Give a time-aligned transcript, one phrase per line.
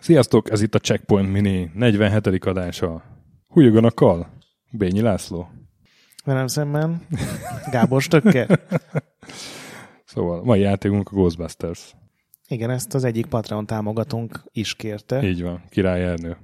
[0.00, 2.44] Sziasztok, ez itt a Checkpoint Mini 47.
[2.44, 3.02] adása.
[3.48, 4.28] Hújogon a kal.
[4.70, 5.48] Bényi László.
[6.24, 7.06] Velem szemben
[7.70, 8.60] Gábor Stöcker.
[10.04, 11.94] Szóval mai játékunk a Ghostbusters.
[12.48, 15.22] Igen, ezt az egyik Patreon támogatónk is kérte.
[15.22, 16.36] Így van, király Ernő.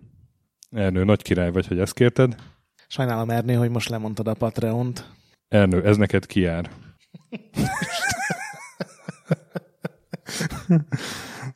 [0.71, 2.37] Ernő, nagy király vagy, hogy ezt kérted.
[2.89, 5.05] Sajnálom, Ernő, hogy most lemondtad a Patreont.
[5.49, 6.71] Ernő, ez neked kijár.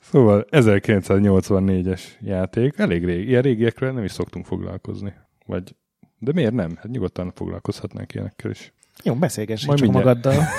[0.00, 5.14] szóval 1984-es játék, elég régi, ilyen régiekről nem is szoktunk foglalkozni.
[5.46, 5.76] Vagy,
[6.18, 6.76] de miért nem?
[6.76, 8.72] Hát nyugodtan foglalkozhatnánk ilyenekkel is.
[9.02, 10.24] Jó, beszélgess Majd csak mindjárt.
[10.24, 10.44] magaddal.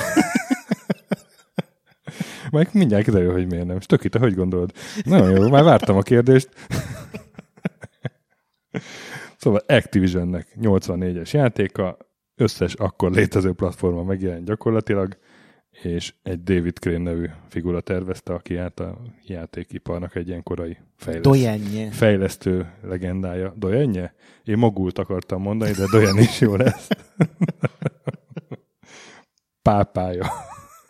[2.51, 3.77] Majd mindjárt kiderül, hogy miért nem.
[3.77, 4.71] És tök itt, hogy gondolod?
[5.03, 6.49] Nagyon jó, már vártam a kérdést.
[9.39, 11.97] Szóval Activisionnek 84-es játéka,
[12.35, 15.17] összes akkor létező platforma megjelent gyakorlatilag,
[15.81, 21.25] és egy David Crane nevű figura tervezte, aki át a játékiparnak egy ilyen korai fejleszt,
[21.25, 21.91] Dojenje.
[21.91, 23.53] fejlesztő legendája.
[23.57, 24.13] Dojenje?
[24.43, 26.87] Én magult akartam mondani, de Dojen is jó lesz.
[29.61, 30.27] Pápája.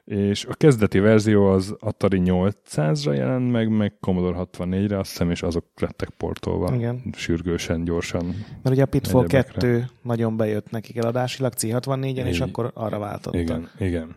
[0.09, 5.43] És a kezdeti verzió az Atari 800-ra jelent meg, meg Commodore 64-re, azt hiszem, és
[5.43, 7.01] azok lettek portolva Igen.
[7.11, 8.25] sürgősen, gyorsan.
[8.63, 9.59] Mert ugye a Pitfall Egyebekre.
[9.59, 13.41] 2 nagyon bejött nekik eladásilag C64-en, és akkor arra váltottak.
[13.41, 14.15] Igen, igen.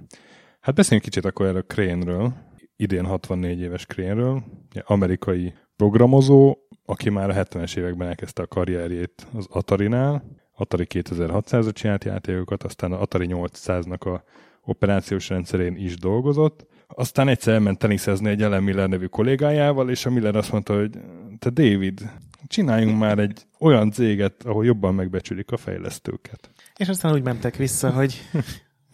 [0.61, 2.33] Hát beszéljünk kicsit akkor erről Crane-ről,
[2.77, 4.43] idén 64 éves Crane-ről,
[4.85, 10.25] amerikai programozó, aki már a 70-es években elkezdte a karrierjét az Atari-nál,
[10.57, 14.25] Atari 2600-ra csinált játékokat, aztán az Atari 800-nak a
[14.65, 20.11] operációs rendszerén is dolgozott, aztán egyszer elment teniszezni egy Ellen Miller nevű kollégájával, és a
[20.11, 20.91] Miller azt mondta, hogy
[21.39, 22.11] te David,
[22.47, 26.51] csináljunk már egy olyan céget, ahol jobban megbecsülik a fejlesztőket.
[26.77, 28.23] És aztán úgy mentek vissza, hogy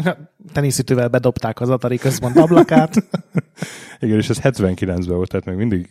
[0.53, 2.95] teniszütővel bedobták az Atari központ ablakát.
[4.01, 5.89] Igen, és ez 79-ben volt, tehát még mindig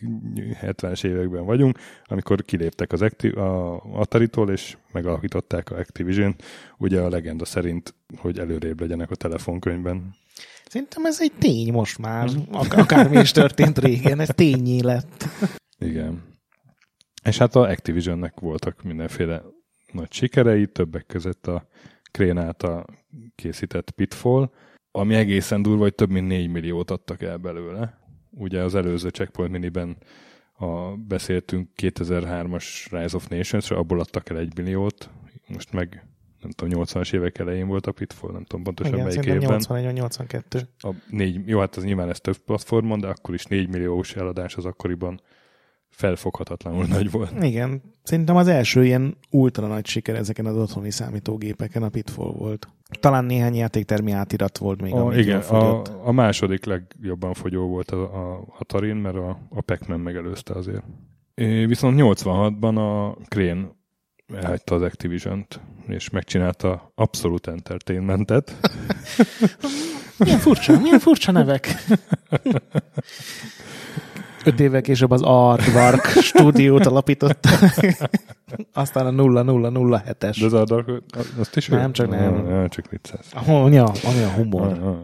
[0.62, 6.36] 70-es években vagyunk, amikor kiléptek az Acti- a Atari-tól, és megalakították a Activision,
[6.78, 10.14] ugye a legenda szerint, hogy előrébb legyenek a telefonkönyvben.
[10.68, 12.28] Szerintem ez egy tény most már.
[12.50, 15.24] Ak- akármi is történt régen, ez tényé lett.
[15.78, 16.22] Igen.
[17.24, 19.42] És hát a Activisionnek voltak mindenféle
[19.92, 21.66] nagy sikerei, többek között a
[22.10, 22.84] Crane által
[23.34, 24.50] készített Pitfall,
[24.90, 27.98] ami egészen durva, hogy több mint 4 milliót adtak el belőle.
[28.30, 29.96] Ugye az előző Checkpoint Miniben
[30.52, 35.10] a, beszéltünk 2003-as Rise of Nations-re, abból adtak el 1 milliót,
[35.46, 36.06] most meg
[36.40, 39.38] nem tudom, 80-as évek elején volt a Pitfall, nem tudom pontosan Igen, melyik évben.
[39.38, 40.68] 81 vagy 82.
[40.78, 44.56] A négy, jó, hát az nyilván ez több platformon, de akkor is 4 milliós eladás
[44.56, 45.20] az akkoriban
[45.98, 47.44] felfoghatatlanul nagy volt.
[47.44, 52.68] Igen, szerintem az első ilyen ultra nagy siker ezeken az otthoni számítógépeken a Pitfall volt.
[53.00, 58.02] Talán néhány játéktermi átirat volt még, A, igen, a, a második legjobban fogyó volt a,
[58.02, 60.82] a Atarin, mert a, a Pac-Man megelőzte azért.
[61.34, 63.68] É, viszont 86-ban a Crane
[64.34, 68.54] elhagyta az Activision-t, és megcsinálta Absolute Entertainmentet.
[70.18, 71.68] Milyen furcsa, milyen furcsa nevek.
[74.44, 77.48] Öt évvel később az Aardvark stúdiót alapította.
[78.72, 80.36] Aztán a 0007-es.
[80.40, 80.90] De az a Dark,
[81.38, 81.92] azt is Nem, ő?
[81.92, 82.46] csak nem.
[82.46, 83.32] Nem csak viccelsz.
[83.46, 84.62] Ja, ami a humor.
[84.66, 84.96] Ah, ah.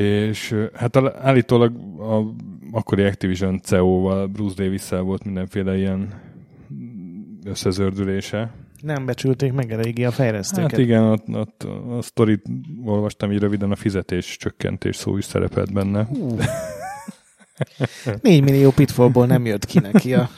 [0.00, 2.34] És hát a- állítólag a
[2.72, 6.08] akkori Activision CEO-val, Bruce davis volt mindenféle ilyen
[7.44, 8.50] összezördülése.
[8.80, 10.70] Nem becsülték meg eléggé a fejlesztőket.
[10.70, 11.66] Hát igen, ott, ott
[11.98, 12.42] a sztorit
[12.84, 16.04] olvastam így röviden, a fizetés csökkentés szó is szerepelt benne.
[16.04, 16.36] Hú.
[18.20, 20.30] 4 millió pitfallból nem jött ki neki a...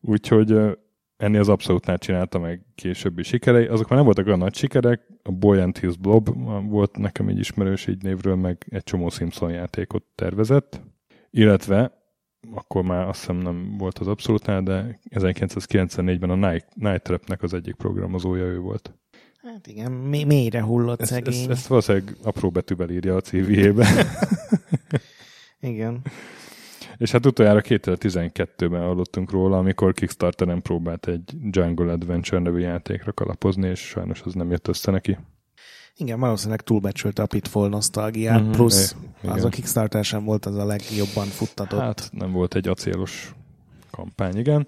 [0.00, 0.56] Úgyhogy
[1.16, 3.66] ennél az abszolútnál csinálta meg későbbi sikerei.
[3.66, 6.28] Azok már nem voltak olyan nagy sikerek, a Boy and His Blob
[6.68, 10.80] volt nekem egy ismerős így névről, meg egy csomó Simpson játékot tervezett,
[11.30, 11.92] illetve
[12.54, 17.54] akkor már azt hiszem nem volt az abszolútnál, de 1994-ben a Night, Night Trap-nek az
[17.54, 18.94] egyik programozója ő volt.
[19.42, 21.34] Hát igen, mély, mélyre hullott Ezt, szegény.
[21.34, 23.86] ezt, ezt valószínűleg apró betűvel írja a CV-ébe.
[25.60, 26.02] Igen.
[26.96, 33.68] És hát utoljára 2012-ben hallottunk róla, amikor Kickstarteren próbált egy Jungle Adventure nevű játékra kalapozni,
[33.68, 35.18] és sajnos az nem jött össze neki.
[35.96, 39.34] Igen, valószínűleg túlbecsülte a Pitfall nosztalgiát, Mhm, plusz igen.
[39.34, 41.80] az a Kickstarter sem volt az a legjobban futtatott.
[41.80, 43.34] Hát nem volt egy acélos
[43.90, 44.66] kampány, igen.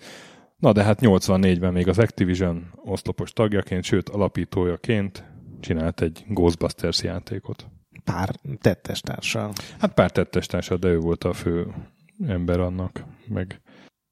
[0.57, 5.25] Na de hát 84-ben még az Activision oszlopos tagjaként, sőt alapítójaként
[5.61, 7.67] csinált egy Ghostbusters játékot.
[8.05, 9.53] Pár tettes társal.
[9.79, 11.67] Hát pár tettestársa, de ő volt a fő
[12.27, 13.61] ember annak, meg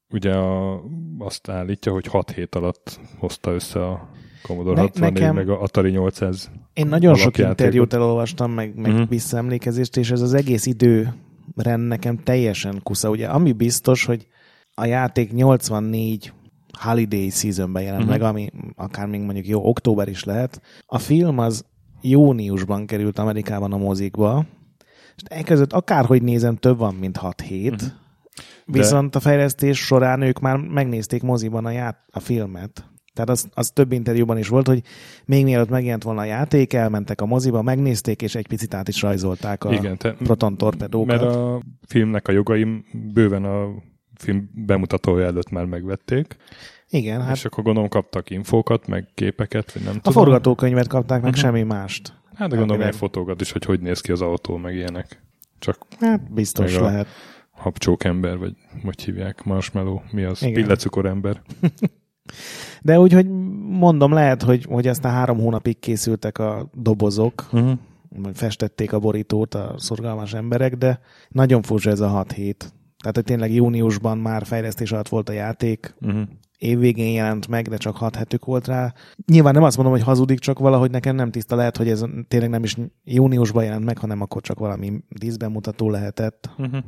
[0.09, 0.81] ugye a,
[1.17, 4.09] azt állítja, hogy 6 hét alatt hozta össze a
[4.43, 6.51] Commodore Ne- 64, nekem- meg a Atari 800.
[6.73, 9.09] Én nagyon sok interjút elolvastam, meg, meg uh-huh.
[9.09, 13.09] visszaemlékezést, és ez az egész időrend nekem teljesen kusza.
[13.09, 14.27] Ugye, ami biztos, hogy
[14.73, 16.33] a játék 84
[16.79, 18.17] Holiday Seasonben jelent uh-huh.
[18.17, 20.61] meg, ami akár még mondjuk jó, október is lehet.
[20.85, 21.65] A film az
[22.01, 24.45] júniusban került Amerikában a mozikba,
[25.15, 27.71] és e között akárhogy nézem, több van, mint 6 hét.
[27.71, 27.89] Uh-huh.
[28.65, 32.83] Viszont a fejlesztés során ők már megnézték moziban a, ját- a filmet.
[33.13, 34.81] Tehát az, az több interjúban is volt, hogy
[35.25, 39.01] még mielőtt megjelent volna a játék, elmentek a moziba, megnézték, és egy picit át is
[39.01, 41.21] rajzolták a Igen, te, proton torpedókat.
[41.21, 43.67] mert a filmnek a jogaim bőven a
[44.15, 46.37] film bemutatója előtt már megvették,
[46.89, 50.23] Igen, hát és akkor gondolom kaptak infókat, meg képeket, vagy nem a tudom.
[50.23, 51.39] forgatókönyvet kapták, meg Mhm.
[51.39, 52.13] semmi mást.
[52.35, 55.21] Hát de gondolom ilyen fotókat is, hogy hogy néz ki az autó, meg ilyenek.
[55.59, 57.07] Csak Hát biztos a- lehet.
[57.51, 58.53] habcsók ember, vagy
[58.83, 60.41] hogy hívják, marshmallow, mi az?
[60.41, 60.53] Igen.
[60.53, 61.41] Pillecukor ember.
[62.81, 63.27] De úgy, hogy
[63.69, 67.77] mondom, lehet, hogy, hogy aztán három hónapig készültek a dobozok, Uh-huh.
[68.33, 70.99] festették a borítót a szorgalmas emberek, de
[71.29, 72.73] nagyon furcsa ez a 6 hét.
[72.97, 76.21] Tehát, hogy tényleg júniusban már fejlesztés alatt volt a játék, Uh-huh.
[76.59, 78.93] Évvégén jelent meg, de csak 6 hetük volt rá.
[79.25, 82.49] Nyilván nem azt mondom, hogy hazudik, csak valahogy nekem nem tiszta lehet, hogy ez tényleg
[82.49, 86.49] nem is júniusban jelent meg, hanem akkor csak valami díszbemutató lehetett.
[86.57, 86.83] Uh-huh.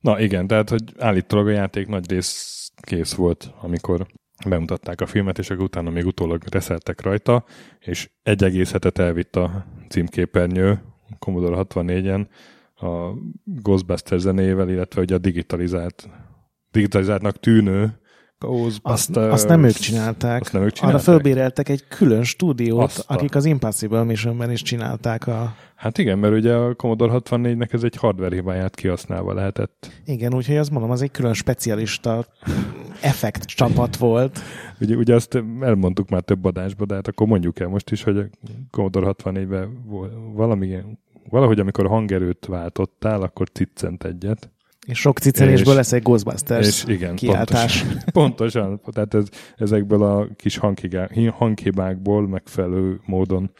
[0.00, 4.06] Na igen, tehát hogy állítólag a játék nagy rész kész volt, amikor
[4.48, 7.44] bemutatták a filmet, és akkor utána még utólag reszeltek rajta,
[7.78, 10.82] és egy egész hetet elvitt a címképernyő
[11.18, 12.26] Commodore 64-en
[12.74, 13.12] a
[13.44, 16.08] Ghostbusters zenével, illetve ugye a digitalizált,
[16.76, 17.98] digitalizáltnak tűnő
[18.82, 20.40] Azt, azt nem ők csinálták.
[20.40, 21.02] Azt nem ők Arra csinálták?
[21.02, 25.54] fölbéreltek egy külön stúdiót, Azt akik az Impossible Missionben is csinálták a...
[25.76, 29.90] Hát igen, mert ugye a Commodore 64-nek ez egy hardware hibáját kihasználva lehetett.
[30.04, 32.24] Igen, úgyhogy azt mondom, az egy külön specialista
[33.00, 34.38] effekt csapat volt.
[34.80, 38.18] Ugye, ugye azt elmondtuk már több adásban, de hát akkor mondjuk el most is, hogy
[38.18, 38.24] a
[38.70, 40.76] Commodore 64-ben vol- valami,
[41.30, 44.50] valahogy amikor hangerőt váltottál, akkor ciccent egyet.
[44.86, 47.82] És sok cicenésből És- lesz egy Ghostbusters és igen, kiáltás.
[47.82, 48.02] pontosan.
[48.12, 48.80] pontosan.
[48.92, 53.50] Tehát ez, ezekből a kis hanghigá- hanghibákból megfelelő módon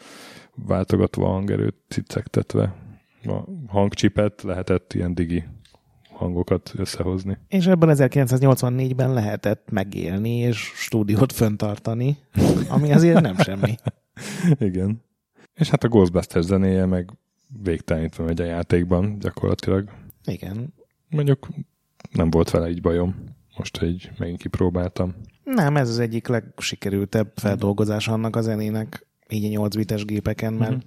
[0.55, 2.75] váltogatva a hangerőt ciccegtetve
[3.23, 5.43] a hangcsipet lehetett ilyen digi
[6.13, 7.37] hangokat összehozni.
[7.47, 12.17] És ebben 1984-ben lehetett megélni és stúdiót föntartani,
[12.67, 13.75] ami azért nem semmi.
[14.59, 15.03] Igen.
[15.53, 17.09] És hát a Ghostbusters zenéje meg
[17.63, 19.89] végtelenítve megy a játékban gyakorlatilag.
[20.25, 20.73] Igen.
[21.09, 21.47] Mondjuk
[22.11, 23.15] nem volt vele így bajom.
[23.57, 25.15] Most így megint kipróbáltam.
[25.43, 30.71] Nem, ez az egyik legsikerültebb feldolgozás annak a zenének, így a 8 bites gépeken, mert
[30.71, 30.79] Mhm.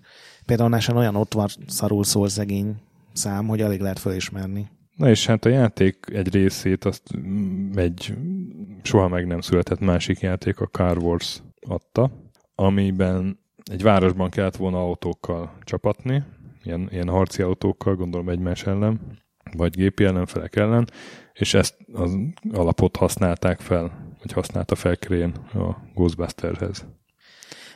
[0.46, 2.76] például Nesen olyan ott van szarul szól szegény
[3.12, 4.68] szám, hogy alig lehet fölismerni.
[4.96, 7.02] Na és hát a játék egy részét azt
[7.74, 8.14] egy
[8.82, 12.10] soha meg nem született másik játék, a Car Wars adta,
[12.54, 13.38] amiben
[13.70, 16.22] egy városban kellett volna autókkal csapatni,
[16.62, 19.00] ilyen, ilyen harci autókkal, gondolom egymás ellen,
[19.56, 20.90] vagy gépi ellenfelek ellen,
[21.32, 22.16] és ezt az
[22.52, 26.86] alapot használták fel, vagy használta fel Crane a Ghostbusterhez.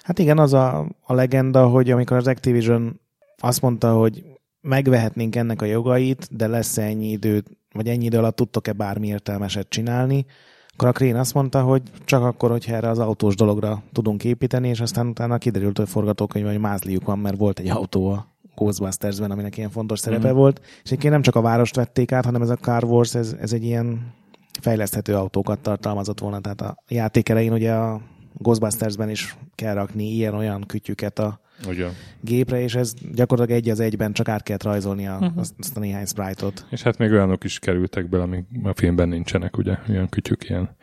[0.02, 3.00] Hát igen, az a, a legenda, hogy amikor az Activision
[3.38, 4.24] azt mondta, hogy
[4.60, 7.42] megvehetnénk ennek a jogait, de lesz ennyi idő,
[7.72, 10.26] vagy ennyi idő alatt tudtok-e bármi értelmeset csinálni,
[10.72, 14.68] akkor a Crane azt mondta, hogy csak akkor, hogyha erre az autós dologra tudunk építeni,
[14.68, 19.30] és aztán utána kiderült, hogy forgatókönyv, hogy mázliuk van, mert volt egy autó a Ghostbusters-ben,
[19.30, 20.36] aminek ilyen fontos szerepe Mhm.
[20.36, 23.36] volt, és egyébként nem csak a várost vették át, hanem ez a Car Wars, ez,
[23.40, 24.12] ez egy ilyen
[24.60, 28.00] fejleszthető autókat tartalmazott volna, tehát a játék elején ugye a
[28.38, 31.86] Ghostbustersben is kell rakni ilyen-olyan kütyüket a Ugye.
[32.20, 35.38] gépre, és ez gyakorlatilag egy az egyben csak át kellett rajzolni a, Mhm.
[35.38, 36.66] azt, a néhány sprite-ot.
[36.70, 40.76] És hát még olyanok is kerültek bele, amik a filmben nincsenek, ugye, ilyen kütyük, ilyen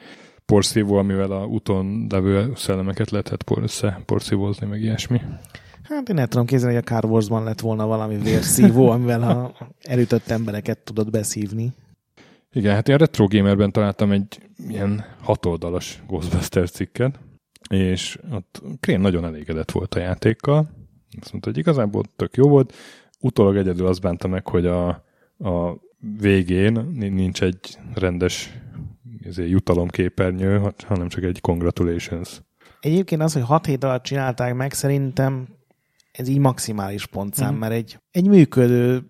[0.46, 5.22] porszívó, amivel a úton levő szellemeket lehetett por- össze porszívózni, meg ilyesmi.
[5.96, 9.54] Hát én el tudom képzelni, hogy a Car Wars-ban lett volna valami vérszívó, amivel a
[9.82, 11.74] elütött embereket tudod beszívni.
[12.52, 17.20] Igen, hát én a Retro Gamerben találtam egy ilyen hatoldalas Ghostbusters cikket,
[17.70, 20.70] és ott Krén nagyon elégedett volt a játékkal.
[21.22, 22.74] Azt mondta, hogy igazából tök jó volt.
[23.20, 24.88] Utólag egyedül azt bánta meg, hogy a,
[25.38, 25.78] a
[26.20, 28.60] végén nincs egy rendes
[29.24, 32.42] ezért jutalomképernyő, hanem csak egy congratulations.
[32.80, 35.48] Egyébként az, hogy 6 hét alatt csinálták meg, szerintem
[36.12, 37.56] ez így maximális pontszám, Mhm.
[37.56, 37.60] mm.
[37.60, 39.02] mert egy, egy működő,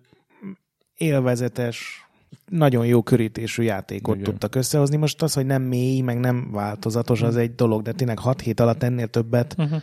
[0.96, 2.06] élvezetes,
[2.46, 4.24] nagyon jó körítésű játékot Igen.
[4.30, 4.96] tudtak összehozni.
[4.96, 8.60] Most az, hogy nem mély, meg nem változatos, az egy dolog, de tényleg 6 hét
[8.60, 9.82] alatt ennél többet, Uh-huh.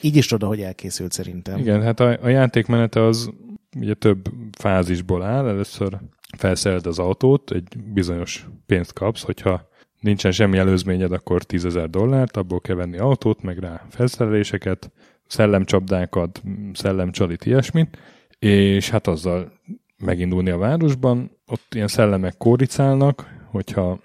[0.00, 1.58] így is oda, hogy elkészült szerintem.
[1.58, 3.30] Igen, hát a, a játékmenete az
[3.76, 5.48] ugye több fázisból áll.
[5.48, 5.98] Először
[6.38, 9.68] felszereld az autót, egy bizonyos pénzt kapsz, hogyha
[10.00, 14.90] nincsen semmi előzményed, akkor 10 ezer dollárt, abból kell venni autót, meg rá felszereléseket,
[15.26, 17.98] szellemcsapdákat, szellemcsalit, ilyesmit,
[18.38, 19.52] és hát azzal
[19.98, 24.00] megindulni a városban, ott ilyen szellemek kóricálnak, hogyha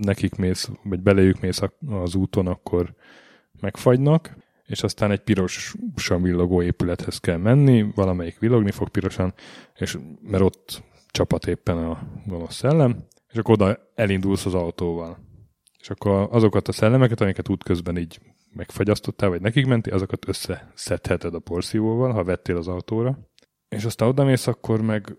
[0.00, 2.94] nekik mész, vagy belejük mész az úton, akkor
[3.60, 9.34] megfagynak, és aztán egy pirosan villogó épülethez kell menni, valamelyik villogni fog pirosan,
[9.74, 12.96] és mert ott csapat éppen a gonosz szellem,
[13.28, 15.18] és akkor oda elindulsz az autóval.
[15.80, 18.20] És akkor azokat a szellemeket, amiket útközben így
[18.58, 23.18] megfagyasztottál, vagy nekik menti, azokat összeszedheted a porszívóval, ha vettél az autóra.
[23.68, 25.16] És aztán oda mész, akkor meg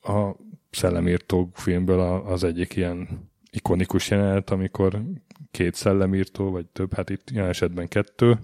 [0.00, 0.30] a
[0.70, 5.02] szellemírtó filmből az egyik ilyen ikonikus jelenet, amikor
[5.50, 8.38] két szellemírtó, vagy több, hát itt ilyen esetben kettő,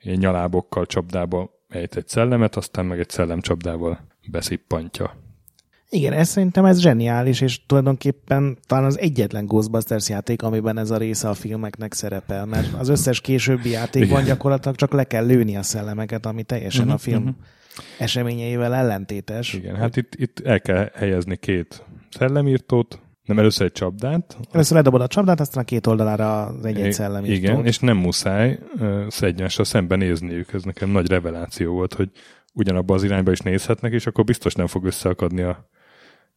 [0.00, 5.25] ilyen nyalábokkal csapdába ejt egy szellemet, aztán meg egy szellemcsapdával beszippantja.
[5.90, 10.96] Igen, ez szerintem ez zseniális, és tulajdonképpen talán az egyetlen Ghostbusters játék, amiben ez a
[10.96, 15.62] része a filmeknek szerepel, mert az összes későbbi játékban gyakorlatilag csak le kell lőni a
[15.62, 17.36] szellemeket, ami teljesen uh-huh, a film uh-huh.
[17.98, 19.52] eseményeivel ellentétes.
[19.52, 24.36] Igen, hát itt, itt el kell helyezni két szellemírtót, nem először egy csapdát.
[24.52, 27.38] Először ledobod a csapdát, aztán a két oldalára az egy-egy szellemírtót.
[27.38, 30.52] Igen, és nem muszáj uh, egymásra szemben nézniük.
[30.52, 32.10] Ez nekem nagy reveláció volt, hogy
[32.54, 35.68] ugyanabba az irányba is nézhetnek, és akkor biztos nem fog összeakadni a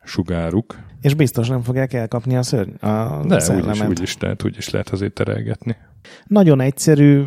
[0.03, 0.77] sugáruk.
[1.01, 4.69] És biztos nem fogják elkapni a szörny, a De úgyis, úgy is lehet, úgy is
[4.69, 5.75] lehet azért terelgetni.
[6.25, 7.23] Nagyon egyszerű,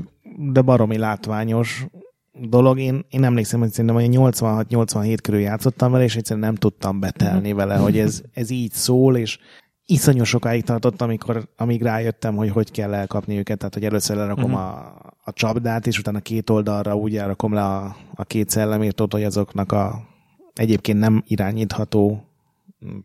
[0.52, 1.87] de baromi látványos
[2.33, 2.79] dolog.
[2.79, 7.49] Én, én emlékszem, hogy szerintem hogy 86-87 körül játszottam vele, és egyszerűen nem tudtam betelni
[7.49, 7.57] mhm.
[7.57, 9.38] vele, hogy ez, ez így szól, és
[9.85, 14.52] iszonyú sokáig tartott, amikor, amíg rájöttem, hogy hogy kell elkapni őket, tehát hogy először lerakom
[14.52, 14.61] uh-huh.
[14.61, 19.25] a, a csapdát, és utána két oldalra úgy elrakom le a, a két szellemírtót, hogy
[19.25, 20.09] azoknak a
[20.55, 22.32] egyébként nem irányítható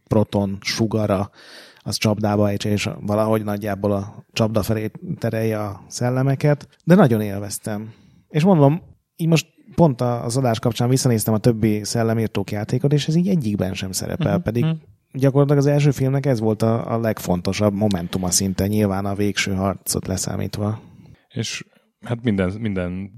[0.07, 1.29] proton sugara
[1.77, 7.93] az csapdába egy, és valahogy nagyjából a csapda felé terelje a szellemeket, de nagyon élveztem.
[8.27, 8.81] És mondom,
[9.15, 13.73] így most pont az adás kapcsán visszanéztem a többi szellemírtók játékot, és ez így egyikben
[13.73, 14.43] sem szerepel, uh-huh.
[14.43, 14.79] pedig uh-huh.
[15.11, 20.07] gyakorlatilag az első filmnek ez volt a, a legfontosabb momentuma szinte, nyilván a végső harcot
[20.07, 20.81] leszámítva.
[21.27, 21.65] És
[22.05, 23.11] hát minden, minden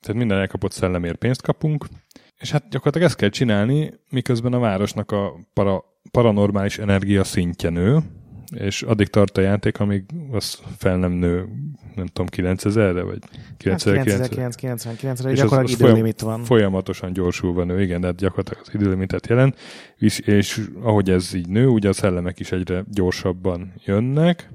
[0.00, 1.86] tehát minden elkapott szellemért pénzt kapunk,
[2.38, 7.98] és hát gyakorlatilag ezt kell csinálni, miközben a városnak a para, paranormális energia szintje nő,
[8.54, 11.48] és addig tart a játék, amíg az fel nem nő,
[11.94, 13.18] nem tudom, 9000-re, vagy
[13.64, 16.44] 9999-re, és gyakorlatilag időlimit van.
[16.44, 19.58] Folyamatosan gyorsulva nő, igen, de hát gyakorlatilag az időlimitet jelent,
[19.96, 24.50] és, és ahogy ez így nő, ugye a szellemek is egyre gyorsabban jönnek,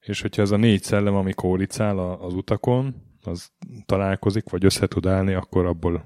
[0.00, 3.50] és hogyha ez a négy szellem, ami kóricál az utakon, az
[3.86, 6.04] találkozik, vagy össze tud állni, akkor abból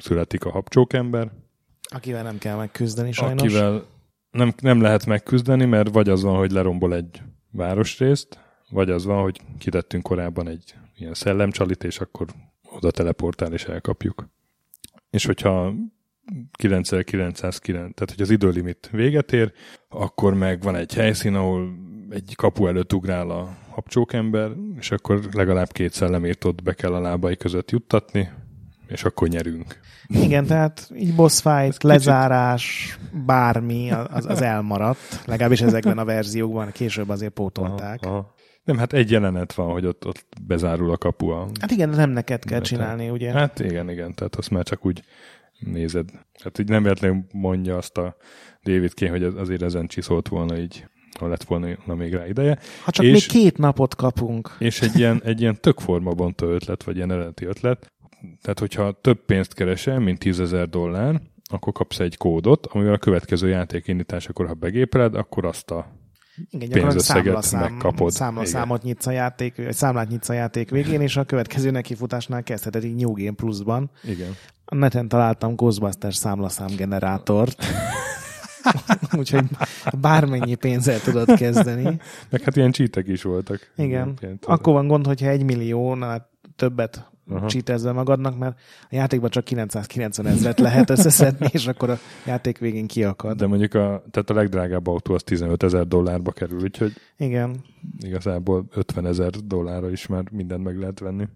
[0.00, 1.30] születik a habcsókember.
[1.82, 3.42] Akivel nem kell megküzdeni sajnos.
[3.42, 3.84] Akivel
[4.30, 8.38] nem, nem lehet megküzdeni, mert vagy az van, hogy lerombol egy városrészt,
[8.70, 12.26] vagy az van, hogy kitettünk korábban egy ilyen szellemcsalit, és akkor
[12.62, 14.28] oda teleportál és elkapjuk.
[15.10, 15.74] És hogyha
[16.52, 19.52] 9909, tehát hogy az időlimit véget ér,
[19.88, 21.74] akkor meg van egy helyszín, ahol
[22.10, 27.00] egy kapu előtt ugrál a habcsókember, és akkor legalább két szellemért ott be kell a
[27.00, 28.30] lábai között juttatni,
[28.90, 29.80] és akkor nyerünk.
[30.06, 35.22] Igen, tehát így boss fight, lezárás, bármi, az, az elmaradt.
[35.26, 37.98] Legalábbis ezekben a verziókban, később azért pótolták.
[38.02, 38.34] Aha, aha.
[38.64, 41.28] Nem, hát egy jelenet van, hogy ott, ott bezárul a kapu.
[41.28, 41.48] A...
[41.60, 43.32] Hát igen, nem neked kell csinálni, ugye?
[43.32, 45.02] Hát igen, igen, tehát azt már csak úgy
[45.58, 46.08] nézed.
[46.42, 48.16] Hát így nem véletlenül mondja azt a
[48.62, 50.86] David Kane, hogy azért ezen csiszolt volna így
[51.18, 52.58] ha lett volna na még rá ideje.
[52.84, 54.56] Ha csak és, még két napot kapunk.
[54.58, 57.92] És egy ilyen, egy ilyen tök formabontó ötlet, vagy ilyen eredeti ötlet,
[58.42, 62.98] tehát hogyha több pénzt keresel, mint 10 ezer dollár, akkor kapsz egy kódot, amivel a
[62.98, 65.98] következő játék indításakor, ha begépeled, akkor azt a
[66.50, 68.10] igen, pénzösszeget számla, megkapod.
[68.10, 72.84] Számlaszámot nyitsz a játék, egy számlát nyitsz a játék végén, és a következő nekifutásnál kezdheted
[72.84, 73.90] így New Game Plus-ban.
[74.04, 74.36] Igen.
[74.64, 77.64] A neten találtam Ghostbusters számlaszám generátort.
[79.18, 79.44] Úgyhogy
[80.00, 82.00] bármennyi pénzzel tudod kezdeni.
[82.30, 83.72] Meg hát ilyen csítek is voltak.
[83.76, 84.18] Igen.
[84.42, 86.29] Akkor van gond, hogyha egy milliónál
[86.60, 87.10] többet
[87.46, 92.86] csítezve magadnak, mert a játékban csak 990 ezret lehet összeszedni, és akkor a játék végén
[92.86, 93.36] kiakad.
[93.36, 97.64] De mondjuk a, tehát a legdrágább autó az 15 ezer dollárba kerül, úgyhogy Igen.
[98.00, 101.28] igazából 50 ezer dollárra is már mindent meg lehet venni.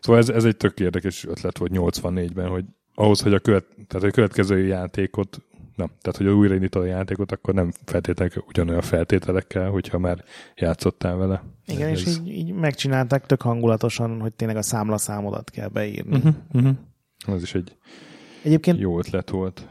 [0.00, 4.08] Szóval ez, ez egy tök érdekes ötlet volt 84-ben, hogy ahhoz, hogy a, követ, tehát
[4.08, 5.42] a következő játékot
[5.76, 5.90] nem.
[6.00, 11.42] Tehát, hogy újraindítod a játékot, akkor nem feltétlenül ugyanolyan feltételekkel, hogyha már játszottál vele.
[11.66, 12.00] Igen, Ez...
[12.00, 16.16] és így, így megcsinálták tök hangulatosan, hogy tényleg a számlaszámodat kell beírni.
[16.16, 16.76] Uh-huh, uh-huh.
[17.26, 17.76] Az is egy
[18.42, 19.68] Egyébként jó ötlet volt.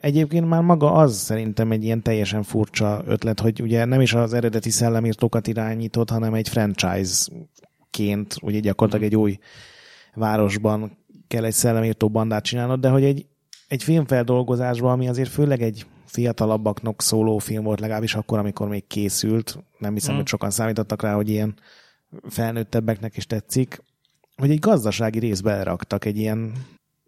[0.00, 4.32] egyébként már maga az szerintem egy ilyen teljesen furcsa ötlet, hogy ugye nem is az
[4.32, 9.38] eredeti szellemírtókat irányított, hanem egy franchise-ként, ugye gyakorlatilag egy új
[10.14, 13.26] városban kell egy szellemírtó bandát csinálnod, de hogy egy,
[13.68, 19.58] egy filmfeldolgozásban, ami azért főleg egy fiatalabbaknak szóló film volt, legalábbis akkor, amikor még készült,
[19.78, 20.16] nem hiszem, mm.
[20.16, 21.54] hogy sokan számítottak rá, hogy ilyen
[22.28, 23.82] felnőttebbeknek is tetszik,
[24.36, 26.52] hogy egy gazdasági részbe raktak egy ilyen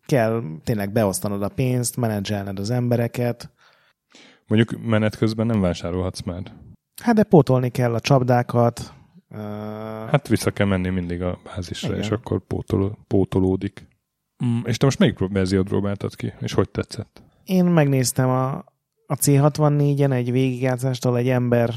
[0.07, 3.51] kell tényleg beosztanod a pénzt, menedzselned az embereket.
[4.47, 6.43] Mondjuk menet közben nem vásárolhatsz már.
[7.03, 8.93] Hát de pótolni kell a csapdákat.
[10.11, 12.01] Hát vissza kell menni mindig a bázisra, Igen.
[12.01, 13.89] és akkor pótol, pótolódik.
[14.45, 17.23] Mm, és te most melyik verziót próbáltad ki, és hogy tetszett?
[17.45, 18.65] Én megnéztem a,
[19.07, 21.75] a C64-en egy végigjátszástól egy ember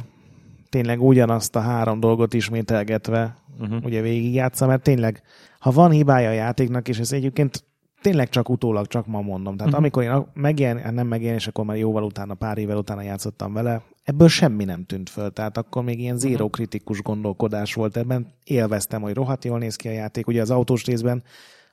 [0.70, 3.84] tényleg ugyanazt a három dolgot ismételgetve uh-huh.
[3.84, 5.22] ugye végigjátsza, mert tényleg,
[5.60, 7.64] ha van hibája a játéknak, és ez egyébként
[8.02, 9.58] tényleg csak utólag, csak ma mondom.
[9.58, 9.78] Tehát uh-huh.
[9.78, 13.82] amikor én megjelen, hát nem megjelenés, akkor már jóval utána, pár évvel utána játszottam vele,
[14.04, 15.32] ebből semmi nem tűnt föl.
[15.32, 16.50] Tehát akkor még ilyen zéró uh-huh.
[16.50, 18.28] kritikus gondolkodás volt ebben.
[18.44, 20.28] Élveztem, hogy rohadt jól néz ki a játék.
[20.28, 21.24] Ugye az autós részben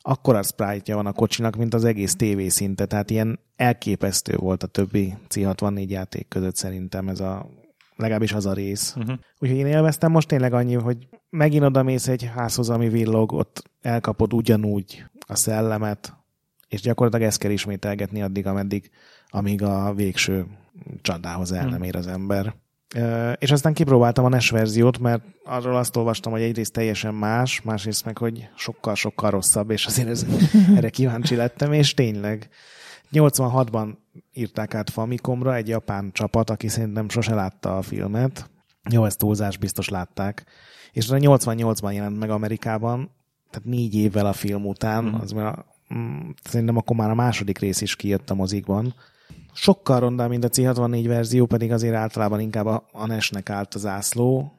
[0.06, 4.66] akkora sprite van a kocsinak, mint az egész TV szinte, tehát ilyen elképesztő volt a
[4.66, 7.46] többi C64 játék között szerintem ez a
[7.96, 8.94] legalábbis az a rész.
[8.96, 9.18] Uh-huh.
[9.38, 13.70] Úgyhogy én élveztem most tényleg annyi, hogy megint oda mész egy házhoz, ami villog, ott
[13.80, 16.14] elkapod ugyanúgy a szellemet,
[16.68, 18.90] és gyakorlatilag ezt kell ismételgetni addig, ameddig,
[19.28, 20.46] amíg a végső
[21.02, 22.54] csadához el nem ér az ember.
[23.38, 28.04] És aztán kipróbáltam a NES verziót, mert arról azt olvastam, hogy egyrészt teljesen más, másrészt
[28.04, 30.26] meg, hogy sokkal-sokkal rosszabb, és azért ez,
[30.76, 32.48] erre kíváncsi lettem, és tényleg
[33.12, 33.96] 86-ban
[34.32, 38.50] írták át Famicomra egy japán csapat, aki szerintem sose látta a filmet.
[38.90, 40.44] Jó, ezt túlzás, biztos látták.
[40.92, 43.10] És 88-ban jelent meg Amerikában,
[43.50, 45.14] tehát négy évvel a film után, mm.
[45.14, 48.94] az már mm, szerintem akkor már a második rész is kijött a mozikban.
[49.54, 53.86] Sokkal rondább, mint a C64 verzió, pedig azért általában inkább a, a NES-nek állt az
[53.86, 54.52] ászló.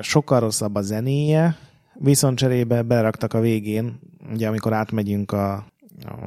[0.00, 1.56] Sokkal rosszabb a zenéje,
[1.94, 4.00] viszont cserébe beraktak a végén,
[4.32, 5.66] ugye amikor átmegyünk a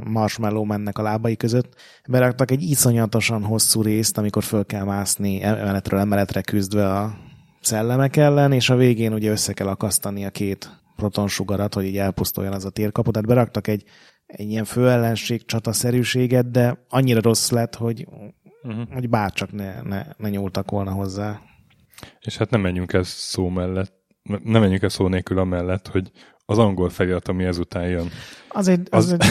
[0.03, 1.75] marshmallow mennek a lábai között,
[2.08, 7.17] beraktak egy iszonyatosan hosszú részt, amikor föl kell mászni emeletről emeletre küzdve a
[7.62, 12.53] szellemek ellen, és a végén ugye össze kell akasztani a két protonsugarat, hogy így elpusztuljon
[12.53, 13.12] az a térkapu.
[13.12, 13.84] Tehát beraktak egy,
[14.29, 18.07] egy ilyen főellenség csataszerűséget, de annyira rossz lett, hogy,
[18.63, 18.93] uh-huh.
[18.93, 21.41] hogy bárcsak ne, ne, ne nyúltak volna hozzá.
[22.19, 23.93] És hát nem menjünk ez szó mellett,
[24.43, 26.11] nem menjünk el szó nélkül amellett, hogy
[26.45, 28.09] az angol felirat, ami ezután jön.
[28.49, 29.21] Az egy, az, az egy,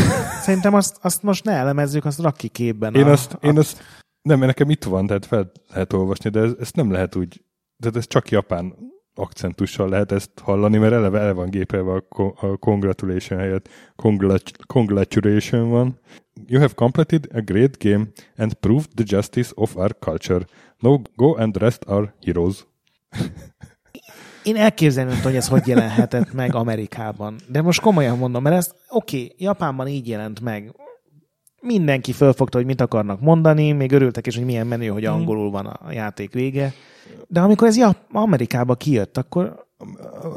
[0.41, 2.95] szerintem azt, azt most ne elemezzük, azt rak ki képben.
[2.95, 3.47] Én, a, azt, a...
[3.47, 3.83] én azt,
[4.23, 7.45] nem, nekem itt van, tehát fel lehet olvasni, de ez, ezt nem lehet úgy,
[7.79, 8.75] tehát ez csak japán
[9.19, 15.69] akcentussal lehet ezt hallani, mert eleve el van gépelve a, a congratulation helyett congrat, congratulation
[15.69, 15.99] van.
[16.47, 20.45] You have completed a great game and proved the justice of our culture.
[20.79, 22.67] Now go and rest our heroes.
[24.43, 27.37] én elképzelem, hogy ez hogy jelenhetett meg Amerikában.
[27.49, 30.75] De most komolyan mondom, mert ezt oké, okay, Japánban így jelent meg.
[31.61, 35.13] Mindenki fölfogta, hogy mit akarnak mondani, még örültek is, hogy milyen menő, hogy mhm.
[35.13, 36.73] angolul van a játék vége.
[37.27, 39.67] De amikor ez Jap- Amerikába kijött, akkor...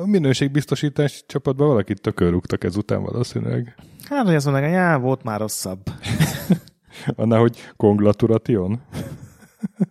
[0.02, 3.76] A minőségbiztosítás csapatban valakit tökörrúgtak ezután valószínűleg.
[4.04, 5.80] Hát, hogy azt mondják, hogy já, volt már rosszabb.
[7.16, 8.82] Annál, hogy kongraturation?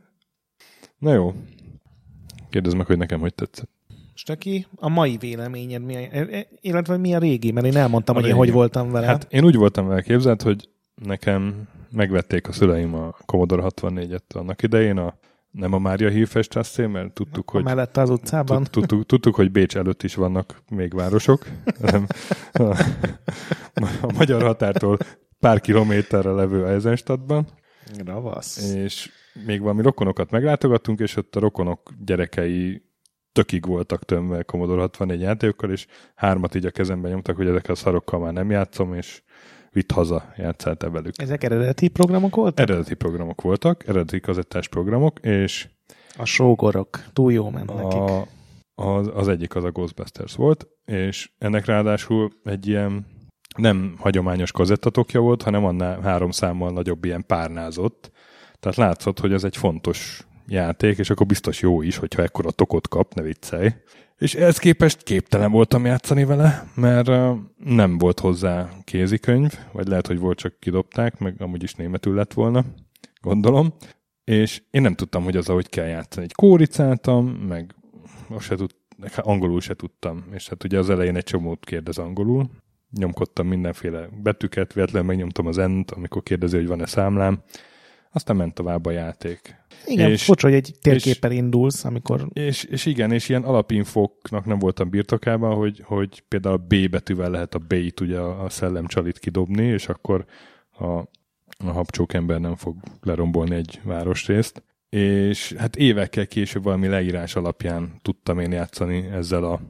[0.98, 1.34] Na jó.
[2.50, 3.70] Kérdezd meg, hogy nekem hogy tetszett.
[4.14, 8.18] Stöki, a mai véleményed mi, e, e, illetve mi a régi, mert én elmondtam, a
[8.18, 8.38] hogy régi.
[8.38, 9.06] én hogy voltam vele.
[9.06, 10.68] Hát én úgy voltam vele képzelt, hogy
[11.04, 15.14] nekem megvették a szüleim a Commodore 64-et annak idején, a,
[15.50, 17.64] nem a Mária Hírfestrasszé, mert tudtuk, a hogy...
[17.64, 18.64] Mellett az utcában?
[18.64, 21.46] Tudtuk, tudtuk, hogy Bécs előtt is vannak még városok.
[21.80, 22.06] Nem,
[22.52, 22.76] a,
[24.00, 24.98] a magyar határtól
[25.38, 27.46] pár kilométerre levő Eisenstadtban.
[28.04, 28.74] Ravasz.
[28.74, 29.10] És
[29.46, 32.82] még valami rokonokat meglátogattunk, és ott a rokonok gyerekei
[33.32, 37.76] tökig voltak tömve Commodore 64 játékokkal, és hármat így a kezembe nyomtak, hogy ezekkel a
[37.76, 39.22] szarokkal már nem játszom, és
[39.72, 41.14] vitt haza játszál te velük.
[41.22, 42.68] Ezek eredeti programok voltak?
[42.68, 45.68] Eredeti programok voltak, eredeti kazettás programok, és
[46.16, 48.00] a sógorok túl jó ment nekik.
[48.00, 48.26] A,
[48.74, 53.06] az, az egyik az a Ghostbusters volt, és ennek ráadásul egy ilyen
[53.56, 58.10] nem hagyományos kazettatokja volt, hanem annál három számmal nagyobb ilyen párnázott.
[58.60, 62.88] Tehát látszott, hogy ez egy fontos játék, és akkor biztos jó is, hogyha ekkora tokot
[62.88, 63.68] kap, ne viccelj.
[64.20, 67.10] És ehhez képest képtelen voltam játszani vele, mert
[67.64, 72.32] nem volt hozzá kézikönyv, vagy lehet, hogy volt, csak kidobták, meg amúgy is németül lett
[72.32, 72.64] volna,
[73.20, 73.74] gondolom.
[74.24, 76.24] És én nem tudtam, hogy az, ahogy kell játszani.
[76.24, 77.74] Egy kóricáltam, meg
[78.38, 78.70] se tud,
[79.16, 82.50] angolul se tudtam, és hát ugye az elején egy csomót kérdez angolul,
[82.90, 87.42] nyomkodtam mindenféle betűket, véletlenül megnyomtam az end, amikor kérdezi, hogy van-e számlám,
[88.12, 89.58] aztán ment tovább a játék.
[89.86, 92.28] Igen, és, furcsa, hogy egy térképpel indulsz, amikor...
[92.32, 97.30] És, és igen, és ilyen alapinfoknak nem voltam birtokában, hogy, hogy például a B betűvel
[97.30, 100.24] lehet a B-t, ugye a, szellemcsalit kidobni, és akkor
[100.78, 100.84] a,
[101.64, 104.62] a habcsók ember nem fog lerombolni egy városrészt.
[104.88, 109.60] És hát évekkel később valami leírás alapján tudtam én játszani ezzel a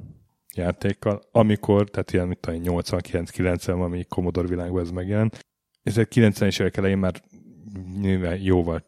[0.55, 5.39] játékkal, amikor, tehát ilyen, mit 89-90, ami Commodore világban ez megjelent.
[5.85, 7.23] A 90-es évek elején már
[8.01, 8.85] nyilván jóval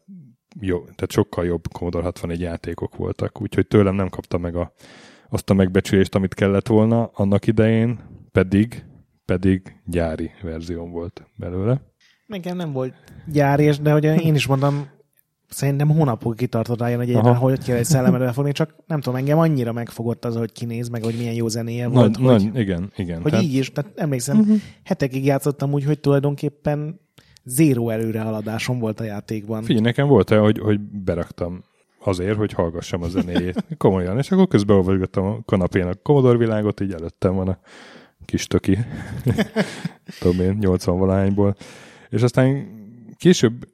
[0.59, 4.73] jó, tehát sokkal jobb Commodore 61 játékok voltak, úgyhogy tőlem nem kapta meg a,
[5.29, 7.99] azt a megbecsülést, amit kellett volna annak idején,
[8.31, 8.85] pedig,
[9.25, 11.81] pedig gyári verzión volt belőle.
[12.25, 12.93] Nekem nem volt
[13.27, 14.87] gyári, de hogy én is mondom,
[15.49, 19.37] szerintem hónapok kitartott rájön, hogy egyáltalán hogy kell egy szellemet elfogni, csak nem tudom, engem
[19.37, 22.19] annyira megfogott az, hogy kinéz, meg hogy milyen jó zenéje volt.
[22.19, 23.21] Nagy, hogy, igen, igen.
[23.21, 23.45] Hogy tehát...
[23.45, 24.57] így is, tehát emlékszem, uh-huh.
[24.83, 26.99] hetekig játszottam úgy, hogy tulajdonképpen
[27.43, 29.63] zéró előrehaladásom volt a játékban.
[29.63, 31.63] Figyelj, nekem volt -e, hogy, hogy beraktam
[31.99, 33.65] azért, hogy hallgassam a zenéjét.
[33.77, 34.17] Komolyan.
[34.17, 37.59] És akkor közben olvasgattam a kanapén a Commodore világot, így előttem van a
[38.25, 38.77] kis töki.
[40.19, 41.55] Tudom én, 80 valahányból.
[42.09, 42.67] És aztán
[43.17, 43.67] később,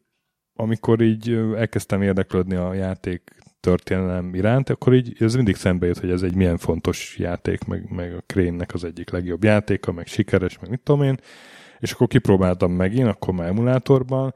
[0.56, 6.10] amikor így elkezdtem érdeklődni a játék történelem iránt, akkor így ez mindig szembe jött, hogy
[6.10, 10.60] ez egy milyen fontos játék, meg, meg a Crane-nek az egyik legjobb játéka, meg sikeres,
[10.60, 11.20] meg mit tudom én
[11.80, 14.34] és akkor kipróbáltam megint, akkor már emulátorban,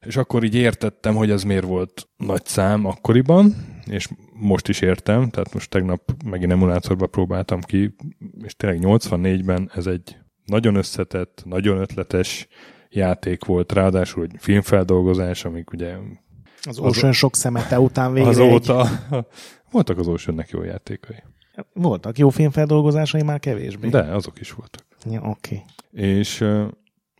[0.00, 3.54] és akkor így értettem, hogy ez miért volt nagy szám akkoriban,
[3.86, 7.94] és most is értem, tehát most tegnap megint emulátorban próbáltam ki,
[8.42, 12.48] és tényleg 84-ben ez egy nagyon összetett, nagyon ötletes
[12.88, 15.96] játék volt, ráadásul hogy filmfeldolgozás, amik ugye...
[16.62, 19.24] Az Ocean az, sok szemete után végre Azóta egy...
[19.70, 21.22] voltak az Oceannek jó játékai.
[21.72, 23.88] Voltak jó filmfeldolgozásai, már kevésbé.
[23.88, 24.87] De, azok is voltak.
[25.04, 25.62] Ja, oké.
[25.92, 26.18] Okay.
[26.18, 26.44] És,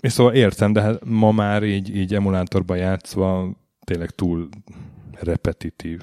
[0.00, 4.48] és szóval értem, de hát ma már így, így emulátorban játszva tényleg túl
[5.20, 6.02] repetitív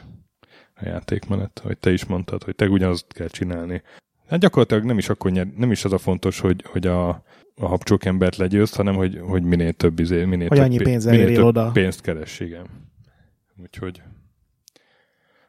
[0.76, 3.82] a játékmenet, hogy te is mondtad, hogy te ugyanazt kell csinálni.
[4.28, 7.10] Hát gyakorlatilag nem is, akkor nyer, nem is az a fontos, hogy, hogy a,
[7.56, 11.18] a habcsók embert legyőzt, hanem hogy, hogy minél több, izé, minél hogy több, annyi pénzzel
[11.18, 11.72] minél több oda.
[11.72, 12.66] pénzt keres, igen.
[13.62, 14.02] Úgyhogy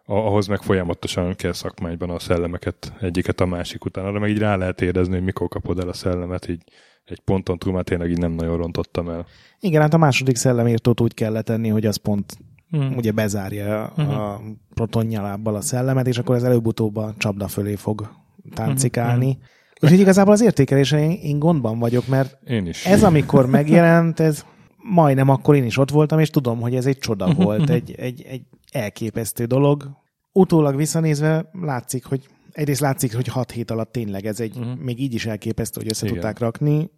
[0.06, 4.04] ahhoz meg folyamatosan kell szakmányban a szellemeket egyiket a másik után.
[4.04, 6.62] Arra meg így rá lehet érezni, hogy mikor kapod el a szellemet, így
[7.04, 9.26] egy ponton túl már tényleg így nem nagyon rontottam el.
[9.60, 12.36] Igen, hát a második szellemírtót úgy kell letenni, hogy az pont
[12.70, 12.96] hmm.
[12.96, 14.18] ugye bezárja uh-huh.
[14.18, 14.40] a
[14.74, 18.08] protonnyalábbal a szellemet, és akkor ez előbb-utóbb a csapda fölé fog
[18.54, 19.28] táncikálni.
[19.28, 19.42] Uh-huh.
[19.80, 22.86] Úgyhogy igazából az értékelésen én, én gondban vagyok, mert én is.
[22.86, 24.44] ez amikor megjelent, ez
[24.90, 28.22] majdnem akkor én is ott voltam, és tudom, hogy ez egy csoda volt, egy, egy,
[28.28, 29.90] egy elképesztő dolog.
[30.32, 34.78] Utólag visszanézve látszik, hogy egyrészt látszik, hogy 6 hét alatt tényleg ez egy, uh-huh.
[34.78, 36.18] még így is elképesztő, hogy össze Igen.
[36.18, 36.90] tudták rakni,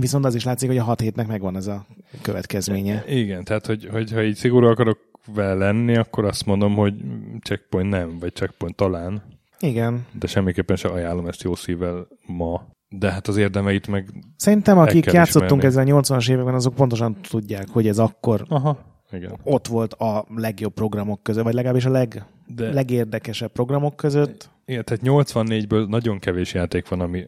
[0.00, 1.86] viszont az is látszik, hogy a 6 hétnek megvan ez a
[2.22, 3.04] következménye.
[3.08, 4.98] Igen, tehát hogy, hogy ha így szigorú akarok
[5.34, 6.94] vele lenni, akkor azt mondom, hogy
[7.40, 9.22] checkpoint nem, vagy checkpoint talán.
[9.60, 10.06] Igen.
[10.18, 12.66] De semmiképpen se ajánlom ezt jó szívvel ma.
[12.98, 17.68] De hát az érdemeit meg Szerintem akik játszottunk ezzel a 80-as években, azok pontosan tudják,
[17.68, 19.38] hogy ez akkor Aha igen.
[19.42, 22.72] ott volt a legjobb programok között, vagy legalábbis a leg, De...
[22.72, 24.50] legérdekesebb programok között.
[24.64, 27.26] Igen, tehát 84-ből nagyon kevés játék van, ami,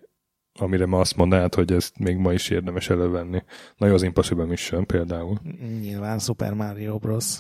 [0.59, 3.43] amire ma azt mondanád, hogy ezt még ma is érdemes elővenni.
[3.77, 5.41] Na jó, az Impossible Mission például.
[5.81, 7.39] Nyilván Super Mario Bros.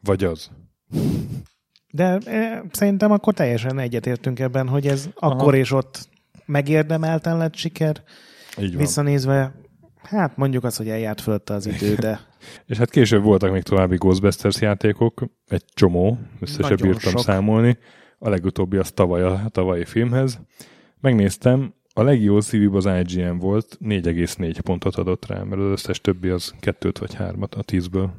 [0.00, 0.50] Vagy az.
[1.92, 5.34] De e, szerintem akkor teljesen egyetértünk ebben, hogy ez Aha.
[5.34, 6.08] akkor és ott
[6.46, 8.02] megérdemelten lett siker.
[8.58, 8.78] Így van.
[8.78, 9.54] Visszanézve
[10.04, 12.20] Hát mondjuk azt, hogy eljárt fölötte az idő, de...
[12.66, 17.20] és hát később voltak még további Ghostbusters játékok, egy csomó, össze se bírtam sok.
[17.20, 17.78] számolni.
[18.18, 20.40] A legutóbbi az tavaly a tavalyi filmhez.
[21.00, 26.28] Megnéztem, a legjobb szívűbb az IGN volt, 4,4 pontot adott rá, mert az összes többi
[26.28, 28.14] az kettőt vagy hármat a tízből.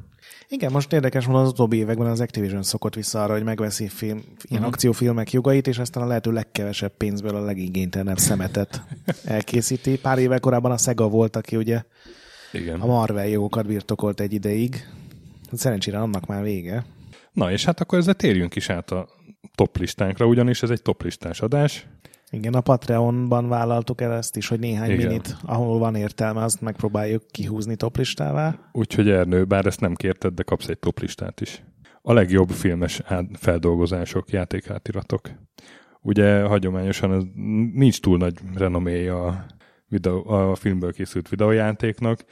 [0.48, 4.18] Igen, most érdekes módon az utóbbi években az Activision szokott vissza arra, hogy megveszi film,
[4.18, 4.66] ilyen uh-huh.
[4.66, 8.82] akciófilmek jogait, és aztán a lehető legkevesebb pénzből a legigénytelenebb szemetet
[9.24, 9.98] elkészíti.
[9.98, 11.82] Pár éve korábban a Sega volt, aki ugye
[12.52, 12.80] Igen.
[12.80, 14.88] a Marvel jogokat birtokolt egy ideig.
[15.52, 16.84] Szerencsére annak már vége.
[17.32, 19.08] Na, és hát akkor ezzel térjünk is át a
[19.54, 21.86] top listánkra, ugyanis ez egy top listás adás.
[22.30, 25.06] Igen, a Patreonban vállaltuk el ezt is, hogy néhány Igen.
[25.06, 28.70] minit, ahol van értelme, azt megpróbáljuk kihúzni toplistává.
[28.72, 31.64] Úgyhogy Ernő, bár ezt nem kérted, de kapsz egy toplistát is.
[32.02, 35.30] A legjobb filmes feldolgozások, játékátiratok.
[36.00, 37.22] Ugye hagyományosan ez
[37.72, 39.46] nincs túl nagy renoméja a,
[39.88, 42.24] videó, a filmből készült videójátéknak,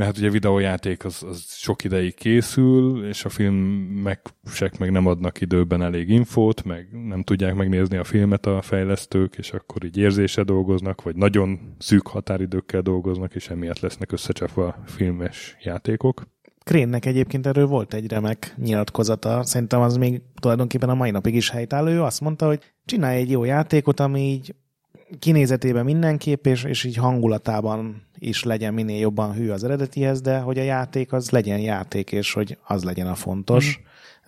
[0.00, 4.34] mert hát ugye videójáték az, az sok ideig készül, és a filmek
[4.78, 9.52] meg nem adnak időben elég infót, meg nem tudják megnézni a filmet a fejlesztők, és
[9.52, 16.28] akkor így érzése dolgoznak, vagy nagyon szűk határidőkkel dolgoznak, és emiatt lesznek összecsapva filmes játékok.
[16.64, 21.50] Krénnek egyébként erről volt egy remek nyilatkozata, szerintem az még tulajdonképpen a mai napig is
[21.50, 21.88] helytálló.
[21.88, 24.54] Ő azt mondta, hogy csinálj egy jó játékot, ami így
[25.18, 30.58] kinézetében mindenképp, és, és így hangulatában is legyen minél jobban hű az eredetihez, de hogy
[30.58, 33.80] a játék az legyen játék, és hogy az legyen a fontos.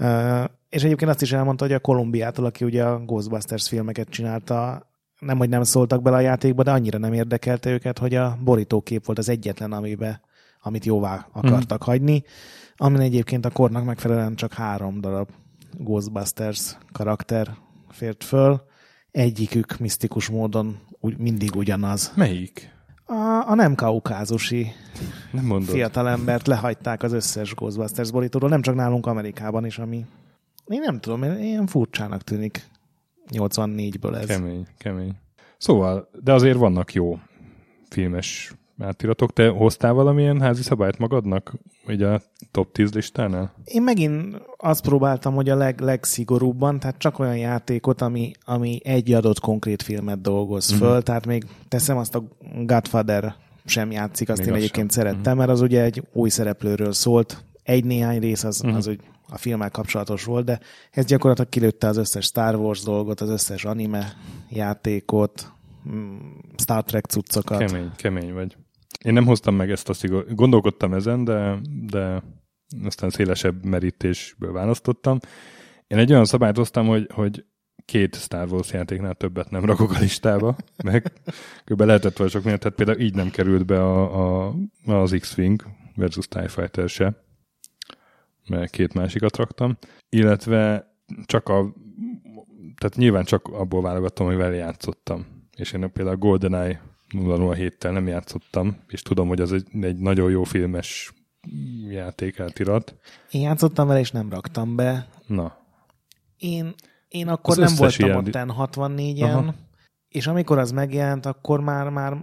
[0.02, 0.06] Mm.
[0.06, 4.86] Uh, és egyébként azt is elmondta, hogy a Kolumbiától, aki ugye a Ghostbusters filmeket csinálta,
[5.18, 9.06] nem, hogy nem szóltak bele a játékba, de annyira nem érdekelte őket, hogy a borítókép
[9.06, 10.20] volt az egyetlen, amibe,
[10.62, 11.86] amit jóvá akartak mm.
[11.86, 12.24] hagyni,
[12.76, 15.28] amin egyébként a kornak megfelelően csak három darab
[15.78, 17.56] Ghostbusters karakter
[17.90, 18.62] fért föl,
[19.12, 22.12] egyikük misztikus módon úgy, mindig ugyanaz.
[22.16, 22.70] Melyik?
[23.04, 24.72] A, a nem kaukázusi
[25.30, 25.74] nem mondod.
[25.74, 30.06] fiatalembert lehagyták az összes Ghostbusters borítóról, nem csak nálunk Amerikában is, ami
[30.66, 32.70] én nem tudom, ilyen furcsának tűnik
[33.30, 34.26] 84-ből ez.
[34.26, 35.14] Kemény, kemény.
[35.58, 37.18] Szóval, de azért vannak jó
[37.88, 39.32] filmes átiratok.
[39.32, 41.54] Te hoztál valamilyen házi szabályt magadnak,
[41.86, 43.54] ugye a top 10 listánál?
[43.64, 49.12] Én megint azt próbáltam, hogy a leg, legszigorúbban, tehát csak olyan játékot, ami, ami egy
[49.12, 50.80] adott konkrét filmet dolgoz mm-hmm.
[50.80, 52.24] föl, tehát még teszem azt a
[52.64, 55.02] Godfather sem játszik, azt még én egyébként sem.
[55.02, 55.38] szerettem, mm-hmm.
[55.38, 58.76] mert az ugye egy új szereplőről szólt, egy-néhány rész az, mm-hmm.
[58.76, 59.00] az úgy
[59.32, 63.64] a filmmel kapcsolatos volt, de ez gyakorlatilag kilőtte az összes Star Wars dolgot, az összes
[63.64, 64.12] anime
[64.48, 65.60] játékot, mm,
[66.56, 67.58] Star Trek cuccokat.
[67.58, 68.56] Kemény, kemény vagy.
[69.04, 70.34] Én nem hoztam meg ezt a szigor...
[70.34, 72.22] Gondolkodtam ezen, de, de
[72.84, 75.18] aztán szélesebb merítésből választottam.
[75.86, 77.44] Én egy olyan szabályt hoztam, hogy, hogy
[77.84, 81.12] két Star Wars játéknál többet nem rakok a listába, meg
[81.64, 81.80] kb.
[81.80, 85.64] lehetett volna sok miért, tehát például így nem került be a, a, az X-Wing
[85.94, 87.24] versus TIE Fighter se,
[88.48, 90.92] mert két másikat raktam, illetve
[91.24, 91.74] csak a,
[92.76, 95.26] tehát nyilván csak abból válogattam, vele játszottam.
[95.56, 100.30] És én például a GoldenEye 007-tel nem játszottam, és tudom, hogy az egy, egy nagyon
[100.30, 101.12] jó filmes
[101.88, 102.96] játék átirat.
[103.30, 105.08] Én játszottam vele, és nem raktam be.
[105.26, 105.56] Na.
[106.36, 106.74] Én,
[107.08, 108.50] én akkor az nem voltam ilyen...
[108.50, 109.54] ott 64-en, Aha.
[110.08, 112.16] és amikor az megjelent, akkor már, már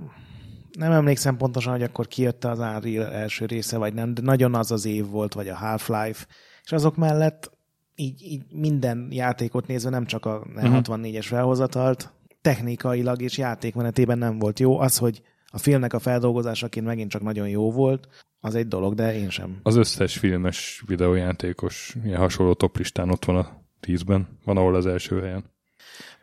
[0.78, 4.72] nem emlékszem pontosan, hogy akkor kijött az Unreal első része, vagy nem, de nagyon az
[4.72, 6.26] az év volt, vagy a Half-Life,
[6.64, 7.58] és azok mellett
[7.96, 10.70] így, így minden játékot nézve, nem csak a uh-huh.
[10.70, 10.78] Mhm.
[10.78, 12.12] 64-es felhozatalt,
[12.42, 14.80] technikailag és játékmenetében nem volt jó.
[14.80, 15.22] Az, hogy
[15.52, 18.08] a filmnek a feldolgozásaként megint csak nagyon jó volt,
[18.40, 19.60] az egy dolog, de én sem.
[19.64, 25.22] Az összes filmes videójátékos ilyen hasonló toplistán ott van a tízben, van ahol az első
[25.22, 25.44] helyen.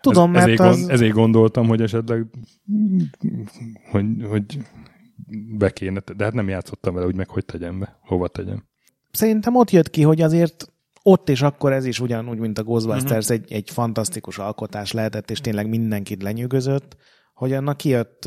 [0.00, 0.78] Tudom, Ez, mert ezért, az...
[0.78, 2.26] gond, ezért gondoltam, hogy esetleg
[3.90, 4.58] hogy, hogy
[5.58, 8.64] be kéne, de hát nem játszottam vele, úgy meg hogy tegyem be, hova tegyem.
[9.10, 10.72] Szerintem ott jött ki, hogy azért
[11.08, 13.42] ott és akkor ez is ugyanúgy, mint a Ghostbusters, uh-huh.
[13.44, 16.96] egy, egy fantasztikus alkotás lehetett, és tényleg mindenkit lenyűgözött,
[17.34, 18.24] hogy annak kijött,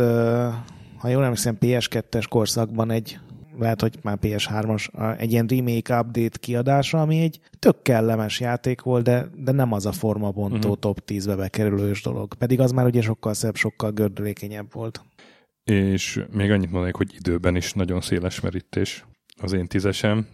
[0.97, 3.19] ha jól emlékszem, PS2-es korszakban egy
[3.57, 9.03] lehet, hogy már PS3-as, egy ilyen remake update kiadása, ami egy tök kellemes játék volt,
[9.03, 10.79] de, de nem az a formabontó uh-huh.
[10.79, 12.33] top 10-be bekerülős dolog.
[12.33, 15.01] Pedig az már ugye sokkal szebb, sokkal gördülékenyebb volt.
[15.63, 19.05] És még annyit mondanék, hogy időben is nagyon széles merítés
[19.41, 20.27] az én tízesem,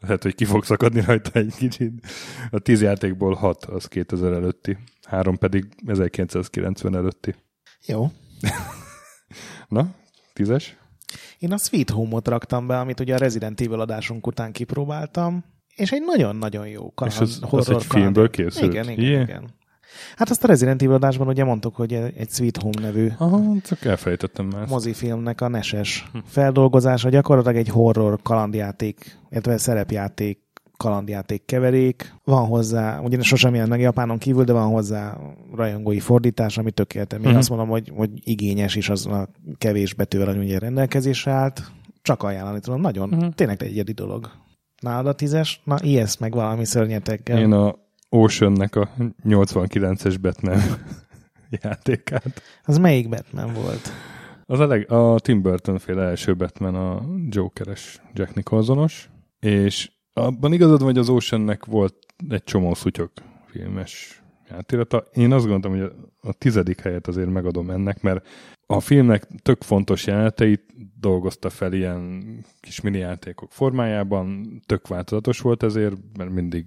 [0.00, 2.06] lehet, hogy ki fog szakadni rajta egy kicsit.
[2.50, 7.34] A tíz játékból hat az 2000 előtti, három pedig 1990 előtti.
[7.86, 8.10] Jó.
[9.68, 9.94] Na,
[10.32, 10.76] tízes?
[11.38, 15.44] Én a Sweet Home-ot raktam be, amit ugye a Resident Evil adásunk után kipróbáltam,
[15.76, 18.72] és egy nagyon-nagyon jó kaland, És az, az egy filmből készült?
[18.72, 19.22] Igen, igen, yeah.
[19.22, 19.50] igen.
[20.16, 23.84] Hát azt a Resident Evil adásban ugye mondtuk, hogy egy Sweet Home nevű Aha, csak
[23.84, 24.68] elfelejtettem már.
[24.68, 26.18] mozifilmnek a neses hm.
[26.26, 30.42] feldolgozása, gyakorlatilag egy horror kalandjáték, illetve szerepjáték
[30.76, 32.14] kalandjáték keverék.
[32.24, 35.18] Van hozzá, ugye sosem jelent meg Japánon kívül, de van hozzá
[35.54, 37.18] rajongói fordítás, ami tökéletes.
[37.18, 37.38] Én uh-huh.
[37.38, 39.28] azt mondom, hogy, hogy igényes is az a
[39.58, 41.62] kevés betűvel, ami ugye rendelkezésre állt.
[42.02, 43.32] Csak ajánlani tudom, nagyon, uh-huh.
[43.32, 44.30] tényleg egy egyedi dolog.
[44.80, 45.60] Nálad a tízes?
[45.64, 47.38] Na, ilyesz meg valami szörnyetekkel.
[47.38, 47.76] Én a
[48.14, 48.90] Oceannek a
[49.24, 50.60] 89-es Batman
[51.62, 52.42] játékát.
[52.64, 53.88] Az melyik Batman volt?
[54.46, 60.52] Az a, leg, a Tim Burton féle első Batman, a Jokeres Jack Nicholsonos, és abban
[60.52, 61.94] igazad vagy az Oceannek volt
[62.28, 63.12] egy csomó szutyok
[63.46, 65.04] filmes játékata.
[65.12, 68.26] Én azt gondoltam, hogy a, a tizedik helyet azért megadom ennek, mert
[68.66, 70.62] a filmnek tök fontos jeleneteit
[71.00, 72.24] dolgozta fel ilyen
[72.60, 76.66] kis mini játékok formájában, tök változatos volt ezért, mert mindig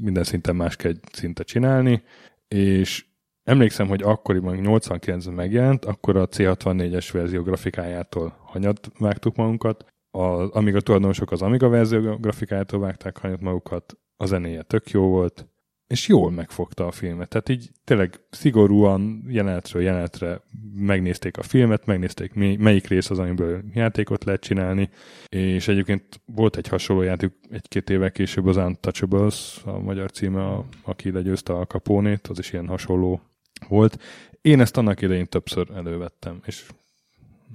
[0.00, 2.02] minden szinten más kell szinte csinálni,
[2.48, 3.06] és
[3.42, 10.74] emlékszem, hogy akkoriban 89-ben megjelent, akkor a C64-es verzió grafikájától hanyat vágtuk magunkat, a, amíg
[10.74, 15.51] a tulajdonosok az Amiga verzió grafikájától vágták hanyat magukat, a zenéje tök jó volt,
[15.92, 17.28] és jól megfogta a filmet.
[17.28, 20.40] Tehát így tényleg szigorúan jelenetről jelenetre
[20.74, 24.90] megnézték a filmet, megnézték melyik rész az, amiből játékot lehet csinálni,
[25.28, 30.64] és egyébként volt egy hasonló játék egy-két évvel később az Untouchables, a magyar címe, a,
[30.82, 33.20] aki legyőzte a kapónét, az is ilyen hasonló
[33.68, 34.02] volt.
[34.40, 36.66] Én ezt annak idején többször elővettem, és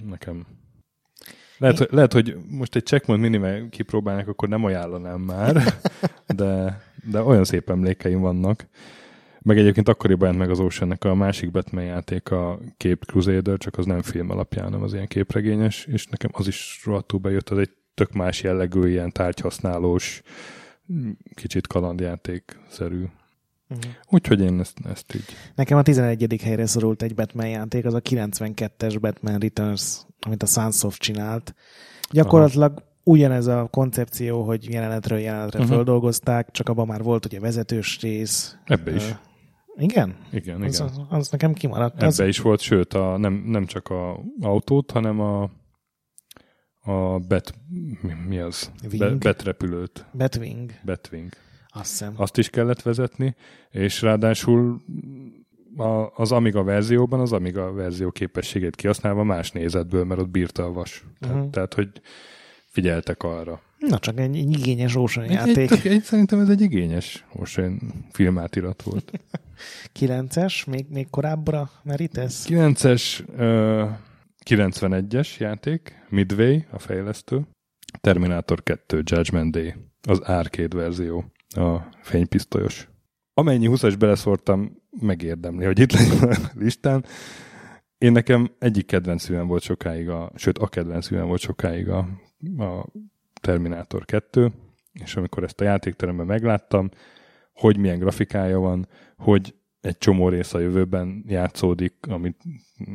[0.09, 0.45] nekem
[1.57, 5.63] lehet, hogy, lehet, hogy most egy checkpoint minimum kipróbálnak, akkor nem ajánlanám már,
[6.35, 8.67] de, de olyan szép emlékeim vannak.
[9.41, 13.77] Meg egyébként akkoriban jelent meg az ocean a másik Batman játék, a Cape Crusader, csak
[13.77, 17.57] az nem film alapján, hanem az ilyen képregényes, és nekem az is rohadtul bejött, az
[17.57, 20.21] egy tök más jellegű, ilyen tárgyhasználós,
[21.35, 23.03] kicsit kalandjáték-szerű.
[23.69, 23.91] Uh-huh.
[24.09, 25.25] Úgyhogy én ezt, ezt így...
[25.55, 26.41] Nekem a 11.
[26.43, 31.55] helyre szorult egy Batman játék, az a 92-es Batman Returns, amit a Sunsoft csinált.
[32.11, 32.85] Gyakorlatilag Aha.
[33.07, 35.75] Ugyanez a koncepció, hogy jelenetről jelenetre uh-huh.
[35.75, 38.57] földolgozták, csak abban már volt ugye vezetős rész.
[38.65, 39.09] Ebbe is.
[39.09, 40.15] Uh, igen?
[40.31, 40.87] Igen, az, igen.
[40.87, 41.95] Az, az nekem kimaradt.
[41.95, 42.19] Ebbe az...
[42.19, 45.49] is volt, sőt, a, nem, nem csak a autót, hanem a
[46.81, 47.53] a bet,
[48.01, 48.71] mi, mi az?
[48.97, 50.05] Be, betrepülőt.
[50.11, 50.71] Betwing.
[50.83, 51.29] Betwing.
[51.67, 52.13] Azt hiszem.
[52.15, 53.35] Azt is kellett vezetni,
[53.69, 54.81] és ráadásul
[55.75, 60.71] a, az Amiga verzióban az Amiga verzió képességét kihasználva más nézetből, mert ott bírta a
[60.71, 61.05] vas.
[61.19, 61.51] Tehát, uh-huh.
[61.51, 62.01] tehát hogy
[62.77, 63.61] figyeltek arra.
[63.77, 65.71] Na, csak egy, egy igényes Ocean egy, játék.
[65.71, 67.79] Egy, egy, szerintem ez egy igényes Ocean
[68.11, 69.11] filmátirat volt.
[69.99, 72.45] 9-es, még, még korábbra merítesz?
[72.49, 73.89] 9-es, uh,
[74.45, 77.41] 91-es játék, Midway, a fejlesztő.
[78.01, 79.73] Terminator 2, Judgment Day,
[80.07, 82.87] az arcade verzió, a fénypisztolyos.
[83.33, 87.05] Amennyi 20-as beleszórtam, megérdemli, hogy itt legyen a listán.
[87.97, 92.07] Én nekem egyik kedvenc volt sokáig, a, sőt a kedvenc volt sokáig a,
[92.57, 92.85] a
[93.41, 94.51] Terminator 2,
[94.93, 96.89] és amikor ezt a játékteremben megláttam,
[97.53, 102.37] hogy milyen grafikája van, hogy egy csomó rész a jövőben játszódik, amit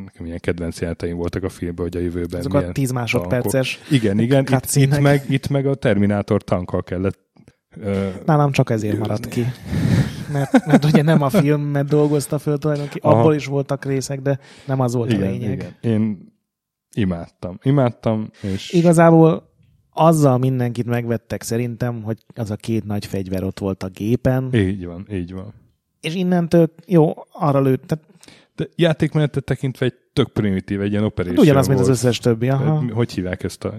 [0.04, 3.92] nekem ilyen kedvenc játéim voltak a filmben, hogy a jövőben Ezek a 10 másodperces tankok.
[3.92, 7.18] Igen, igen, itt, itt, meg, itt meg a Terminátor tankkal kellett
[8.26, 9.46] Nálam csak ezért maradt ki.
[10.32, 14.80] Mert, mert ugye nem a filmet dolgozta föl tulajdonképpen, abból is voltak részek, de nem
[14.80, 15.52] az volt igen, a lényeg.
[15.52, 15.74] Igen.
[15.80, 16.31] Én
[16.94, 17.58] imádtam.
[17.62, 18.72] Imádtam, és...
[18.72, 19.50] Igazából
[19.92, 24.54] azzal mindenkit megvettek szerintem, hogy az a két nagy fegyver ott volt a gépen.
[24.54, 25.54] Így van, így van.
[26.00, 27.86] És innentől, jó, arra lőtt.
[27.86, 28.04] Tehát...
[28.56, 31.78] De játékmenetet tekintve egy tök primitív, egy ilyen operation hát Ugyanaz, volt.
[31.78, 32.48] mint az összes többi.
[32.48, 32.84] Aha.
[32.92, 33.74] Hogy hívják ezt a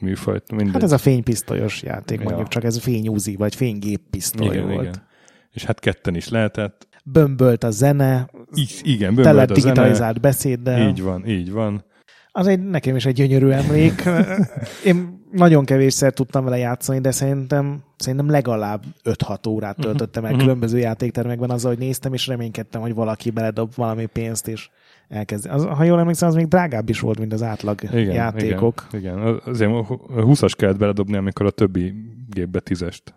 [0.00, 0.50] műfajt?
[0.50, 0.72] Mindegy.
[0.72, 2.24] Hát ez a fénypisztolyos játék, ja.
[2.24, 4.82] mondjuk csak ez a fényúzi, vagy fénygéppisztoly igen, volt.
[4.82, 5.06] Igen.
[5.50, 6.86] És hát ketten is lehetett.
[7.04, 8.30] Bömbölt a zene.
[8.54, 10.88] I- igen, bömbölt a digitalizált beszéddel.
[10.88, 11.84] Így van, így van.
[12.32, 14.02] Az egy, nekem is egy gyönyörű emlék.
[14.84, 19.86] Én nagyon kevésszer tudtam vele játszani, de szerintem, szerintem legalább 5-6 órát mhm.
[19.86, 20.46] töltöttem el uh-huh.
[20.46, 24.68] különböző játéktermekben azzal, hogy néztem, és reménykedtem, hogy valaki beledob valami pénzt, és
[25.08, 25.46] elkezd.
[25.46, 28.86] Az, ha jól emlékszem, az még drágább is volt, mint az átlag igen, játékok.
[28.92, 29.40] Igen, igen.
[29.44, 29.70] azért
[30.08, 31.94] 20-as kellett beledobni, amikor a többi
[32.30, 33.14] gépbe tízest.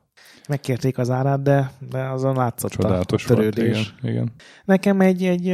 [0.47, 3.75] Megkérték az árát, de, de azon látszott Csodálatos a törődés.
[3.75, 4.31] Volt, igen, igen.
[4.65, 5.45] Nekem egy, egy,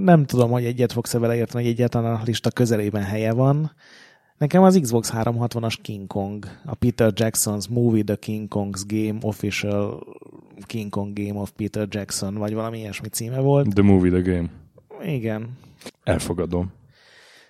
[0.00, 3.72] nem tudom, hogy egyet fogsz-e vele érteni, hogy egyáltalán a lista közelében helye van.
[4.38, 10.04] Nekem az Xbox 360-as King Kong, a Peter Jackson's Movie The King Kong's Game Official
[10.66, 13.74] King Kong Game of Peter Jackson, vagy valami ilyesmi címe volt.
[13.74, 14.48] The Movie The Game.
[15.04, 15.58] Igen.
[16.02, 16.72] Elfogadom.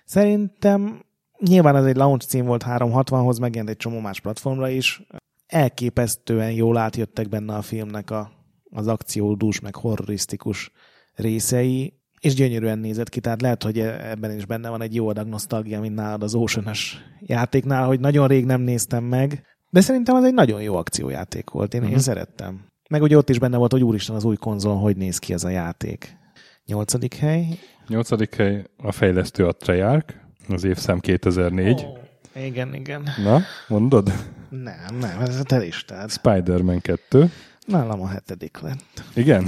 [0.05, 1.05] Szerintem
[1.39, 5.01] nyilván ez egy launch cím volt 360-hoz, megjelent egy csomó más platformra is.
[5.47, 8.31] Elképesztően jól átjöttek benne a filmnek a,
[8.69, 10.71] az akciódús, meg horrorisztikus
[11.13, 15.27] részei, és gyönyörűen nézett ki, tehát lehet, hogy ebben is benne van egy jó adag
[15.27, 16.71] nosztalgia, mint nálad az ocean
[17.19, 21.73] játéknál, hogy nagyon rég nem néztem meg, de szerintem az egy nagyon jó akciójáték volt,
[21.73, 21.95] én, uh-huh.
[21.95, 22.09] én mhm.
[22.09, 22.65] szerettem.
[22.89, 25.43] Meg ugye ott is benne volt, hogy úristen az új konzolon hogy néz ki ez
[25.43, 26.17] a játék.
[26.65, 27.59] Nyolcadik hely.
[27.87, 30.13] Nyolcadik hely a fejlesztő a Treyarch,
[30.49, 31.85] az évszám 2004.
[31.85, 33.03] Oh, igen, igen.
[33.23, 34.11] Na, mondod?
[34.49, 36.11] Nem, nem, ez a te listád.
[36.11, 37.31] Spider-Man 2.
[37.65, 39.03] Nálam a hetedik lett.
[39.15, 39.47] Igen?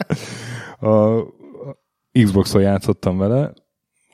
[0.90, 1.22] a
[2.12, 3.52] Xbox-on játszottam vele,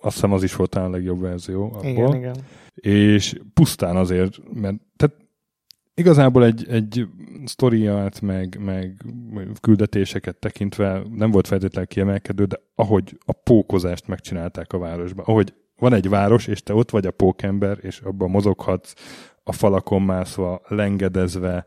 [0.00, 1.84] azt hiszem az is volt a legjobb verzió abból.
[1.84, 2.36] Igen, igen.
[2.74, 5.16] És pusztán azért, mert tehát
[5.94, 7.08] igazából egy, egy
[7.44, 9.02] sztoriát, meg, meg
[9.60, 15.92] küldetéseket tekintve nem volt feltétlenül kiemelkedő, de ahogy a pókozást megcsinálták a városban, ahogy van
[15.92, 18.92] egy város, és te ott vagy a pókember, és abban mozoghatsz,
[19.48, 21.66] a falakon mászva, lengedezve.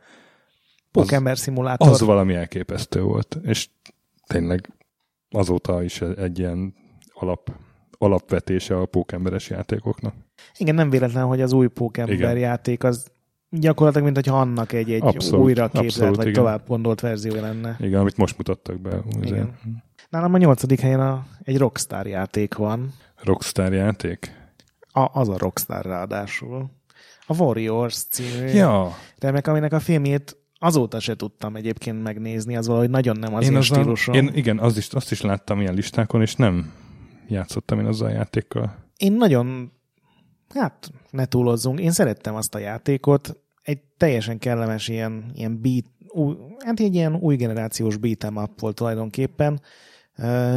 [0.92, 1.88] Pókember szimulátor.
[1.88, 3.70] Az valami elképesztő volt, és
[4.28, 4.74] tényleg
[5.30, 6.74] azóta is egy ilyen
[7.14, 7.52] alap,
[7.98, 10.14] alapvetése a pókemberes játékoknak.
[10.58, 12.38] Igen, nem véletlen, hogy az új pókember Igen.
[12.38, 13.12] játék az
[13.54, 16.44] Gyakorlatilag, mint hogyha annak egy, egy Abszolút, újra képzelt, abszolút, vagy igen.
[16.44, 17.78] tovább gondolt verziója lenne.
[17.80, 19.02] Igen, amit most mutattak be.
[19.22, 19.58] Igen.
[20.10, 22.94] Nálam a nyolcadik helyen a, egy Rockstar játék van.
[23.24, 24.36] Rockstar játék?
[24.92, 26.70] A, az a Rockstar ráadásul.
[27.32, 32.90] A Warriors című Ja, remek, aminek a filmjét azóta se tudtam egyébként megnézni, az valahogy
[32.90, 34.16] nagyon nem az én, én azzal- stílusom.
[34.16, 36.72] Én, igen, az is, azt is láttam ilyen listákon, és nem
[37.28, 38.76] játszottam én azzal a játékkal.
[38.98, 39.72] Én nagyon,
[40.54, 46.36] hát ne túlozzunk, én szerettem azt a játékot, egy teljesen kellemes ilyen, ilyen beat, új,
[46.66, 49.62] hát egy ilyen új generációs beat'em up volt tulajdonképpen,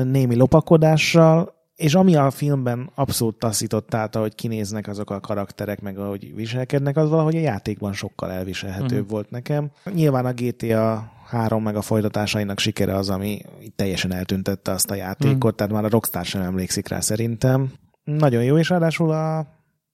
[0.05, 5.99] némi lopakodással, és ami a filmben abszolút taszított át, ahogy kinéznek azok a karakterek, meg
[5.99, 9.11] ahogy viselkednek, az valahogy a játékban sokkal elviselhetőbb Mhm.
[9.11, 9.70] volt nekem.
[9.93, 13.41] Nyilván a GTA 3 meg a folytatásainak sikere az, ami
[13.77, 17.72] teljesen eltüntette azt a játékot, tehát már a Rockstar sem emlékszik rá szerintem.
[18.05, 19.39] Nagyon jó, és ráadásul a,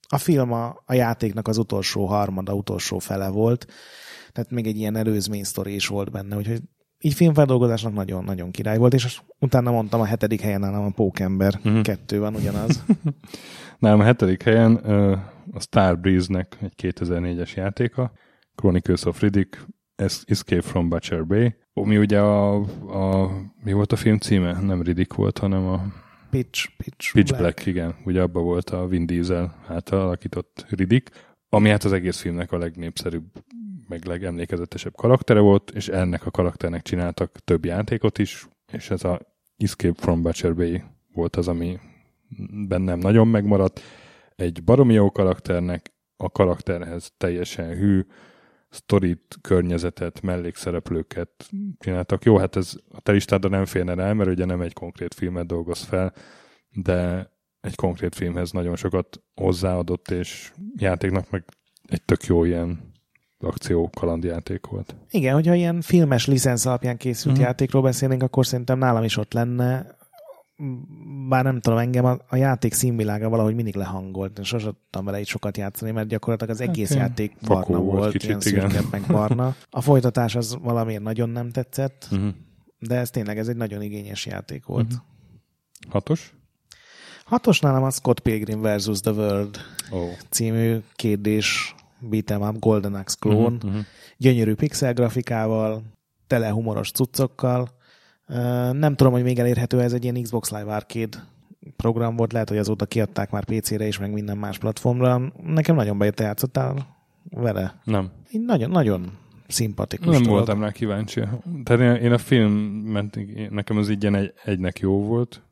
[0.08, 3.66] a film a, a játéknak az utolsó harmada, utolsó fele volt,
[4.32, 6.60] tehát még egy ilyen előzmény sztori is volt benne, úgyhogy
[7.00, 11.82] így filmfeldolgozásnak nagyon-nagyon király volt, és utána mondtam a hetedik helyen nálam a Pókember, uh-huh.
[11.82, 12.84] kettő van ugyanaz.
[13.78, 15.12] Nálam a hetedik helyen ö,
[15.52, 18.12] a Starbreeze-nek egy 2004-es játéka,
[18.54, 22.54] Chronicles of Riddick, Es- Escape from Butcher Bay, ami ugye a,
[22.86, 23.30] a,
[23.62, 24.52] mi volt a film címe?
[24.52, 25.84] Nem Riddick volt, hanem a
[26.30, 27.94] Pitch, Pitch, Pitch Black, Black igen.
[28.04, 32.58] Ugye abban volt a Vin Diesel által alakított Riddick, ami hát az egész filmnek a
[32.58, 33.24] legnépszerűbb,
[33.88, 39.20] meg legemlékezetesebb karaktere volt, és ennek a karakternek csináltak több játékot is, és ez a
[39.56, 40.82] Escape from Butcher Bay
[41.12, 41.78] volt az, ami
[42.68, 43.80] bennem nagyon megmaradt.
[44.36, 48.06] Egy baromi jó karakternek, a karakterhez teljesen hű,
[48.68, 51.48] sztorit, környezetet, mellékszereplőket
[51.78, 52.24] csináltak.
[52.24, 55.46] Jó, hát ez a te listádra nem férne rá, mert ugye nem egy konkrét filmet
[55.46, 56.12] dolgoz fel,
[56.70, 57.30] de
[57.60, 61.44] egy konkrét filmhez nagyon sokat hozzáadott, és játéknak meg
[61.86, 62.92] egy tök jó ilyen
[63.38, 64.96] akció kalandjáték volt.
[65.10, 67.48] Igen, hogyha ilyen filmes licensz alapján készült uh-huh.
[67.48, 69.98] játékról beszélnénk, akkor szerintem nálam is ott lenne,
[71.28, 75.20] bár nem tudom, engem a, a játék színvilága valahogy mindig lehangolt, és sosem tudtam vele
[75.20, 78.80] így sokat játszani, mert gyakorlatilag az egész ilyen játék barna volt volt, kicsit, ilyen szürke,
[78.90, 79.54] meg barna.
[79.70, 82.30] A folytatás az valamiért nagyon nem tetszett, Uh-huh.
[82.78, 84.92] de ez tényleg ez egy nagyon igényes játék volt.
[84.92, 85.00] Uh-huh.
[85.88, 86.34] Hatos?
[87.30, 89.00] Hatos nálam a Scott Pilgrim vs.
[89.00, 89.56] The World.
[89.90, 90.08] Oh.
[90.28, 91.74] című kérdés
[92.10, 93.52] beat'em up Golden Axe klón.
[93.52, 93.70] Uh-huh.
[93.70, 93.84] Uh-huh.
[94.16, 95.82] gyönyörű pixel grafikával,
[96.26, 97.68] tele humoros cuccokkal.
[98.72, 101.26] Nem tudom, hogy még elérhető ez egy ilyen Xbox Live Arcade
[101.76, 105.32] program volt, lehet, hogy azóta kiadták már PC-re is, meg minden más platformra.
[105.42, 106.96] Nekem nagyon bejött, te játszottál
[107.30, 107.80] vele.
[107.84, 108.10] Nem.
[108.30, 109.18] Így nagyon, nagyon
[109.48, 110.36] szimpatikus Nem dolog.
[110.36, 111.20] voltam rá kíváncsi.
[111.64, 112.84] Tehát én, én a film,
[113.50, 115.42] nekem az így egy, egynek jó volt.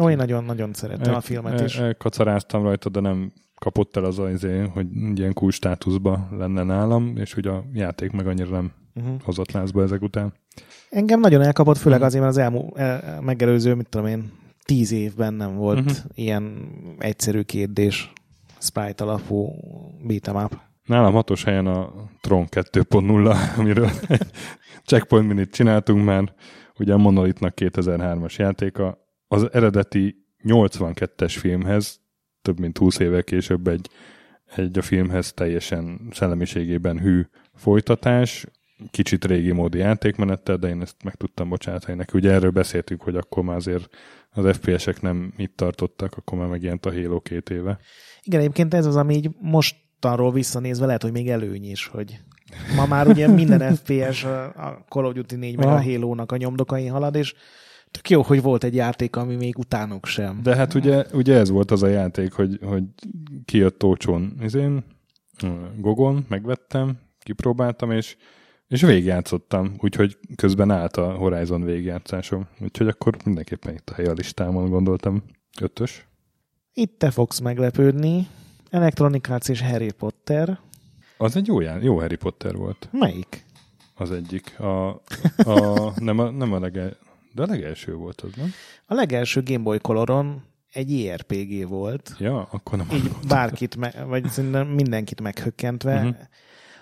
[0.00, 1.80] Ó, én nagyon-nagyon szerettem a filmet is.
[1.98, 7.16] Kacaráztam rajta, de nem kapott el az az izé, hogy ilyen cool státuszba lenne nálam,
[7.16, 9.20] és hogy a játék meg annyira nem Uh-huh.
[9.22, 10.32] hozott lázba ezek után.
[10.90, 12.06] Engem nagyon elkapott, főleg Mhm.
[12.06, 14.32] azért, mert az elmú, el, megelőző, mit tudom én,
[14.64, 15.96] tíz évben nem volt uh-huh.
[16.14, 16.68] ilyen
[16.98, 18.12] egyszerű kérdés,
[18.58, 19.52] sprite alapú
[20.06, 20.58] beat'em up.
[20.84, 23.90] Nálam hatos helyen a Tron 2.0, amiről
[24.84, 26.32] checkpoint minit csináltunk már,
[26.78, 29.05] ugye a Monolithnak 2003-as játéka.
[29.28, 32.00] Az eredeti 82-es filmhez,
[32.42, 33.90] több mint 20 évvel később egy,
[34.56, 37.22] egy a filmhez teljesen szellemiségében hű
[37.54, 38.46] folytatás,
[38.90, 42.18] kicsit régi módi játékmenettel, de én ezt meg tudtam bocsátani neki.
[42.18, 43.88] Ugye erről beszéltünk, hogy akkor már azért
[44.30, 47.78] az FPS-ek nem itt tartottak, akkor már megjelent a Halo két éve.
[48.22, 52.20] Igen, egyébként ez az, ami így mostanról visszanézve lehet, hogy még előny is, hogy
[52.76, 55.82] ma már ugye minden FPS a Call of Duty 4 meg a Aha.
[55.82, 57.34] Halo-nak a nyomdokain halad, és
[57.90, 60.40] tök jó, hogy volt egy játék, ami még utánuk sem.
[60.42, 62.82] De hát ugye, ugye ez volt az a játék, hogy, hogy
[63.44, 64.84] kijött Tócsón izén,
[65.42, 68.16] ö, Gogon, megvettem, kipróbáltam, és,
[68.68, 72.46] és végigjátszottam, úgyhogy közben állt a Horizon végigjátszásom.
[72.60, 75.22] Úgyhogy akkor mindenképpen itt a hely a listámon gondoltam.
[75.60, 76.06] Ötös.
[76.72, 78.26] Itt te fogsz meglepődni.
[78.70, 80.58] Electronic Arts és Harry Potter.
[81.18, 82.88] Az egy jó, já- jó Harry Potter volt.
[82.92, 83.44] Melyik?
[83.94, 84.58] Az egyik.
[84.60, 84.88] A,
[85.36, 86.96] a, nem, a, nem a legel,
[87.36, 88.50] de a legelső volt az, nem?
[88.86, 92.14] A legelső Game Boy Coloron egy JRPG volt.
[92.18, 92.86] Ja, akkor nem.
[92.92, 95.94] Így bárkit, me- vagy szerintem mindenkit meghökkentve.
[95.96, 96.16] Uh-huh.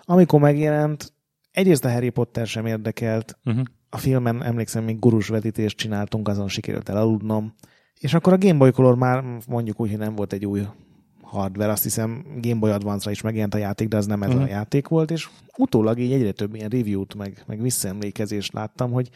[0.05, 1.13] Amikor megjelent,
[1.51, 3.65] egyrészt a Harry Potter sem érdekelt, Uh-huh.
[3.91, 7.55] a filmen emlékszem, még gurus vetítést csináltunk, azon sikerült elaludnom.
[8.01, 10.63] És akkor a Game Boy Color már mondjuk úgy, hogy nem volt egy új
[11.35, 14.43] hardware, azt hiszem Game Boy Advance-ra is megjelent a játék, de az nem ez Mhm.
[14.43, 19.11] a játék volt, és utólag így egyre több ilyen review-t, meg, meg visszaemlékezést láttam, hogy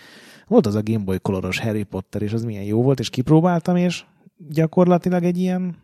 [0.47, 3.77] volt az a Game Boy Coloros Harry Potter, és az milyen jó volt, és kipróbáltam,
[3.77, 4.05] és
[4.49, 5.77] gyakorlatilag egy ilyen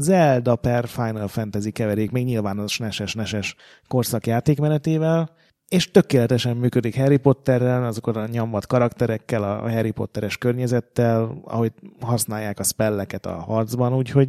[0.00, 3.54] Zelda per Final Fantasy keverék, még nyilván az neses neses
[3.88, 5.30] korszak játékmenetével,
[5.68, 12.58] és tökéletesen működik Harry Potterrel, azokkal a nyomvat karakterekkel, a Harry Potteres környezettel, ahogy használják
[12.58, 14.28] a spelleket a harcban, úgyhogy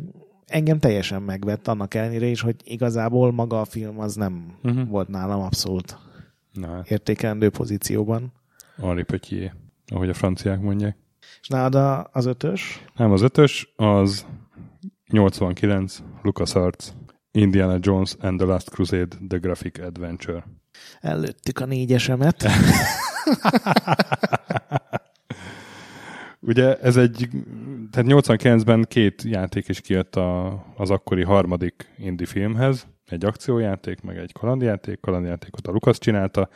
[0.50, 4.88] engem teljesen megvett annak ellenére is, hogy igazából maga a film az nem uh-huh.
[4.88, 5.97] volt nálam abszolút
[6.54, 8.32] Na, hát, értékelendő pozícióban.
[8.82, 9.54] Henri Petier,
[9.88, 10.97] ahogy a franciák mondják.
[11.41, 12.86] És nálad az ötös?
[12.95, 14.26] Nem, az ötös, az
[15.08, 16.88] 89, LucasArts,
[17.32, 20.43] Indiana Jones and the Last Crusade, The Graphic Adventure.
[21.00, 22.45] Előttük a négyesemet.
[26.39, 27.30] Ugye ez egy,
[27.92, 34.18] tehát 89-ben két játék is kijött a, az akkori harmadik indie filmhez, egy akciójáték, meg
[34.18, 36.50] egy kalandjáték, kalandjátékot a Lucas csinálta,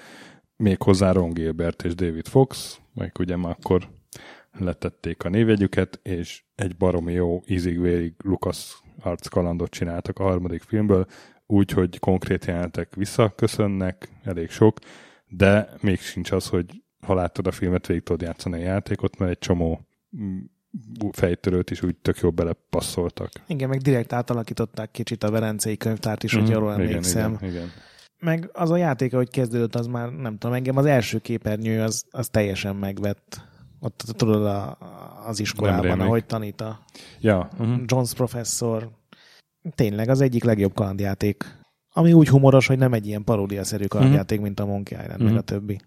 [0.56, 3.90] még hozzá Ron Gilbert és David Fox, meg ugye már akkor
[4.52, 11.06] letették a névjegyüket, és egy baromi jó, ízig-vérig Lucas Arts kalandot csináltak a harmadik filmből,
[11.46, 14.78] úgyhogy konkrét jelenetek visszaköszönnek, elég sok,
[15.28, 19.32] de még sincs az, hogy ha láttad a filmet, végig tudod játszani a játékot, mert
[19.32, 20.40] egy csomó mm,
[21.12, 23.30] fejtörőt is úgy tök jó belepasszoltak.
[23.48, 27.34] Igen, meg direkt átalakították kicsit a Verencei könyvtárt is, hogy Mhm, arról igen, emlékszem.
[27.42, 27.68] Igen, igen.
[28.20, 32.06] Meg az a játék, ahogy kezdődött, az már nem tudom, engem az első képernyő az,
[32.12, 33.42] az teljesen megvett.
[33.80, 34.78] Ott tudod a,
[35.26, 36.80] az iskolában, ahogy tanít a
[37.20, 37.82] Ja, uh-huh.
[37.86, 38.90] Jones professzor.
[39.76, 41.58] Tényleg az egyik legjobb kalandjáték.
[41.94, 45.38] Ami úgy humoros, hogy nem egy ilyen paródiaszerű kalandjáték, mint a Monkey Island, meg Mhm.
[45.38, 45.80] a többi.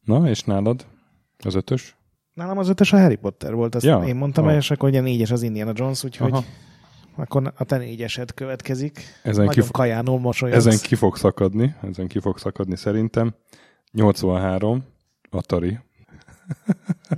[0.00, 0.86] Na, és nálad?
[1.38, 1.96] Az ötös?
[2.34, 5.00] Nálam az ötös a Harry Potter volt, azt Ja, én mondtam el, és akkor ugye
[5.00, 6.44] négyes az Indiana Jones, úgyhogy Aha.
[7.16, 9.00] akkor a te négyesed következik.
[9.22, 10.66] Ezen Nagyon kajánul mosolyogsz.
[10.66, 13.34] ezen ki fog szakadni, ezen ki fog szakadni szerintem.
[13.92, 14.84] 83,
[15.30, 15.78] Atari.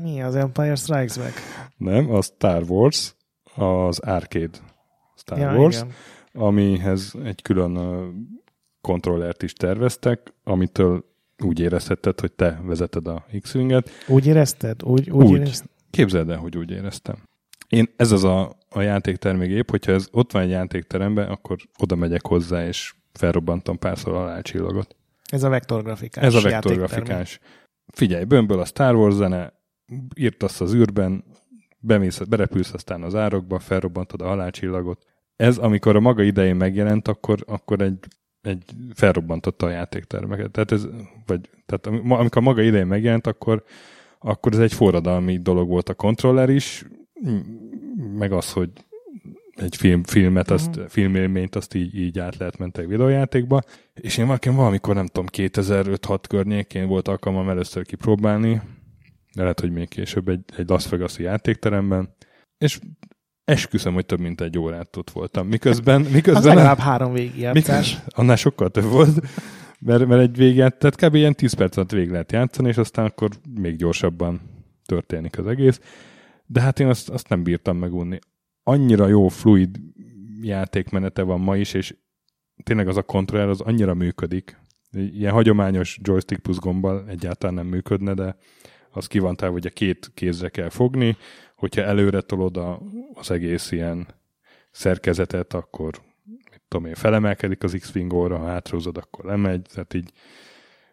[0.03, 1.33] Mi az Empire Strikes Back?
[1.77, 3.15] Nem, a Star Wars,
[3.55, 4.59] az arcade
[5.17, 5.91] Star Ja, Wars, igen.
[6.33, 7.79] amihez egy külön
[8.81, 11.05] kontrollert is terveztek, amitől
[11.43, 13.91] úgy érezheted, hogy te vezeted a X-Winget.
[14.09, 14.82] Úgy érezted?
[14.82, 15.41] Úgy, úgy, Úgy.
[15.41, 15.68] Érezted?
[15.91, 17.16] Képzeld el, hogy úgy éreztem.
[17.68, 21.57] Én, ez az a, a játékterm még épp, hogyha ez ott van egy játékteremben, akkor
[21.78, 24.97] oda megyek hozzá, és felrobbantam párszor a csillagot.
[25.30, 27.41] Ez a vektorgrafikás Ez a vektorgrafikás.
[27.87, 29.53] Figyelj, bömböl a Star Wars zene,
[30.14, 31.24] írtasz az űrben,
[31.78, 35.03] bemész, berepülsz aztán az árokba, felrobbantod a halálcsillagot.
[35.37, 37.99] Ez, amikor a maga idején megjelent, akkor, akkor egy,
[38.45, 38.64] egy
[38.95, 40.51] felrobbantotta a játéktermeket.
[40.51, 40.86] Tehát ez,
[41.26, 43.64] vagy, tehát amikor maga idején megjelent, akkor,
[44.18, 46.84] akkor ez egy forradalmi dolog volt a kontroller is,
[48.18, 48.70] meg az, hogy
[49.55, 50.84] egy film, filmet, azt, Mhm.
[50.86, 53.61] filmélményt azt így, így át lehet mentek videójátékba.
[53.95, 58.61] És én valakin valamikor, nem tudom, 2005-6 környékén volt alkalmam először kipróbálni,
[59.34, 62.14] de lehet, hogy még később egy, egy Las Vegas-i játékteremben,
[62.59, 62.78] és
[63.45, 65.47] esküszöm, hogy több mint egy órát ott voltam.
[65.47, 67.55] Miközben, Az miközben legalább három végigjátszás.
[67.55, 69.20] miközben annál sokkal több volt,
[69.80, 71.14] mert, mert egy végját, tehát kb.
[71.14, 73.30] ilyen 10 perc alatt végig lehet játszani, és aztán akkor
[73.61, 74.40] még gyorsabban
[74.86, 75.80] történik az egész.
[76.47, 78.18] De hát én azt, azt nem bírtam megunni.
[78.62, 79.80] Annyira jó, fluid
[80.40, 81.95] játékmenete van ma is, és
[82.62, 84.62] tényleg az a kontroller az annyira működik.
[84.92, 88.36] Ilyen hagyományos joystick plusz gombbal egyáltalán nem működne, de
[88.90, 91.16] az ki van hogy a két kézre kell fogni,
[91.65, 92.81] hogyha előre tolod a,
[93.15, 94.07] az egész ilyen
[94.71, 100.11] szerkezetet, akkor mit tudom én, felemelkedik az X-Wing óra, ha hátrahúzod, akkor lemegy, tehát így,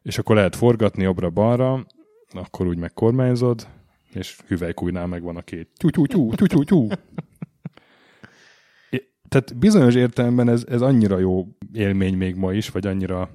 [0.02, 1.86] és akkor lehet forgatni jobbra-balra,
[2.32, 3.68] akkor úgy megkormányzod,
[4.14, 6.88] és hüvelykújnál megvan a két tyú-tyú-tyú, tyú-tyú-tyú.
[9.30, 13.30] Tehát bizonyos értelemben ez, ez annyira jó élmény még ma is, vagy annyira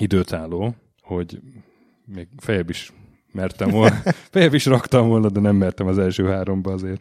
[0.00, 1.40] időtálló, hogy
[2.04, 2.92] még fejebb is
[3.38, 3.96] mertem volna,
[4.32, 7.00] fejebb is raktam volna, de nem mertem az első háromba azért.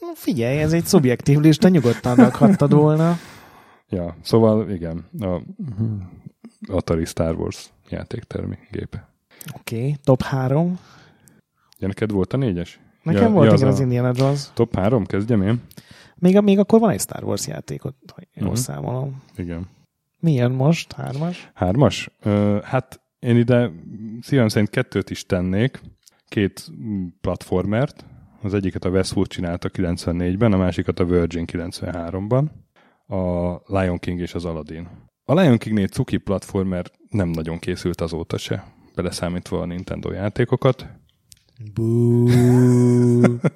[0.00, 3.16] Na, Figyelj, ez egy szubjektív lista, nyugodtan rakhattad volna.
[3.88, 5.40] Ja, szóval igen, a
[6.68, 9.08] Atari Star Wars játéktermi gépe.
[9.58, 10.78] Oké, okay, top három.
[11.78, 12.80] Ja, neked volt a négyes?
[13.02, 14.44] Nekem Ja, volt ja, igen az az Indiana Jones.
[14.54, 15.60] Top három, kezdjem én?
[16.14, 18.58] Még, még akkor van egy Star Wars játékot, hogy jól Mhm.
[18.58, 19.22] számolom.
[19.36, 19.66] Igen.
[20.20, 20.92] Mi jön most?
[20.92, 21.50] Hármas?
[21.54, 22.10] Hármas?
[22.22, 23.70] Ö, hát én ide
[24.20, 25.80] szívem szerint kettőt is tennék.
[26.28, 26.66] Két
[27.20, 28.04] platformert.
[28.42, 32.44] Az egyiket a Westwood csinálta 94-ben, a másikat a Virgin 93-ban.
[33.06, 34.88] A Lion King és az Aladdin.
[35.24, 38.64] A Lion King-nél cuki platformer nem nagyon készült azóta se,
[38.94, 40.86] beleszámítva a Nintendo játékokat.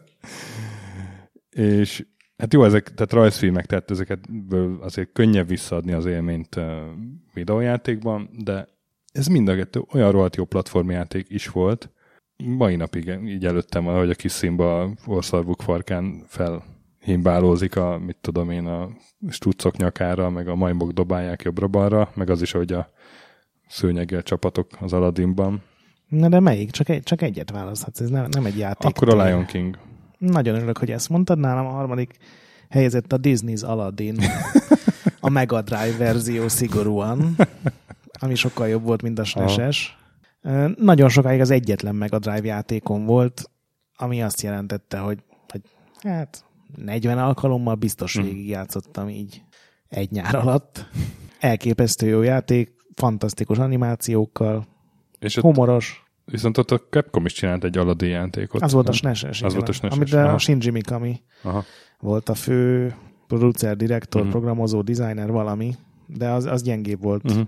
[1.51, 2.07] És
[2.37, 4.29] hát jó, ezek, tehát rajzfilmek, tehát ezeket
[4.81, 6.65] azért könnyebb visszaadni az élményt uh,
[7.33, 8.69] videójátékban, de
[9.13, 11.91] ez mind a kettő olyan rohadt jó platformjáték is volt.
[12.45, 16.63] Mai napig így előttem van, hogy a kis színba a orszarvuk farkán fel
[17.01, 18.89] himbálózik a, mit tudom én, a
[19.29, 22.91] struccok nyakára, meg a majmok dobálják jobbra-balra, meg az is, hogy a
[23.69, 25.63] szőnyeggel csapatok az Aladdinban.
[26.09, 26.71] Na de melyik?
[26.71, 28.97] Csak, egy, csak egyet választhatsz, ez nem, nem egy játék.
[28.97, 29.79] Akkor a Lion King.
[30.19, 31.39] Nagyon örülök, hogy ezt mondtad.
[31.39, 32.17] Nálam a harmadik
[32.69, 34.17] helyezett a Disney's Aladdin.
[35.21, 37.37] a Mega Drive verzió szigorúan,
[38.23, 39.97] ami sokkal jobb volt, mint a SNES-es.
[40.77, 43.51] Nagyon sokáig az egyetlen Mega Drive játékom volt,
[43.97, 45.19] ami azt jelentette, hogy,
[45.49, 45.61] hogy
[46.01, 46.45] hát
[46.77, 48.25] 40 alkalommal biztos hmm.
[48.25, 49.43] végig játszottam így
[49.89, 50.87] egy nyár alatt.
[51.41, 54.67] Elképesztő jó játék, fantasztikus animációkkal,
[55.19, 56.05] és humoros.
[56.25, 58.63] Viszont ott a Capcom is csinált egy Aladdin játékot.
[58.63, 61.65] Az volt a snes Az volt a snes Amit a Shinji Mikami Aha.
[62.01, 62.95] volt a fő
[63.27, 64.37] producer, direktor, uh-huh.
[64.37, 65.75] programozó, designer, valami,
[66.07, 67.47] de az, az gyengébb volt uh-huh.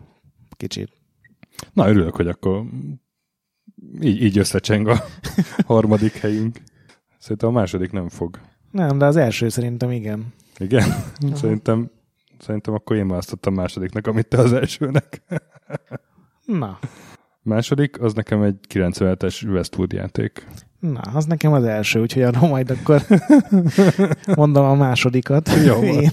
[0.57, 0.93] Kicsit.
[1.73, 2.65] Na, örülök, hogy akkor
[4.01, 5.05] így, így összecseng a
[5.67, 6.59] harmadik helyünk.
[7.19, 8.41] Szerintem a második nem fog.
[8.71, 10.33] Nem, de az első szerintem igen.
[10.59, 10.89] Igen?
[10.89, 11.35] Uh-huh.
[11.35, 11.91] Szerintem,
[12.39, 15.23] szerintem akkor én választottam másodiknak, amit te az elsőnek.
[16.45, 16.79] Na.
[17.43, 20.47] Második, az nekem egy 97-es Westwood játék.
[20.79, 23.03] Na, az nekem az első, úgyhogy arra majd akkor
[24.37, 25.51] mondom a másodikat.
[25.65, 26.11] Jó Én.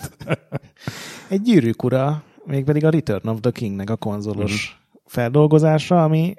[1.30, 5.02] Egy gyűrűk ura, mégpedig a Return of the Kingnek a konzolos uh-huh.
[5.06, 6.36] feldolgozása, ami